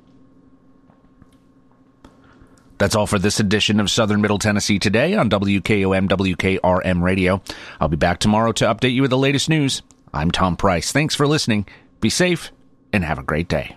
That's 2.78 2.94
all 2.94 3.08
for 3.08 3.18
this 3.18 3.40
edition 3.40 3.80
of 3.80 3.90
Southern 3.90 4.20
Middle 4.20 4.38
Tennessee 4.38 4.78
today 4.78 5.14
on 5.14 5.28
WKOM 5.28 6.08
WKRM 6.08 7.02
Radio. 7.02 7.42
I'll 7.80 7.88
be 7.88 7.96
back 7.96 8.20
tomorrow 8.20 8.52
to 8.52 8.66
update 8.66 8.94
you 8.94 9.02
with 9.02 9.10
the 9.10 9.18
latest 9.18 9.48
news. 9.48 9.82
I'm 10.14 10.30
Tom 10.30 10.56
Price. 10.56 10.92
Thanks 10.92 11.16
for 11.16 11.26
listening. 11.26 11.66
Be 12.00 12.08
safe 12.08 12.52
and 12.92 13.04
have 13.04 13.18
a 13.18 13.24
great 13.24 13.48
day. 13.48 13.76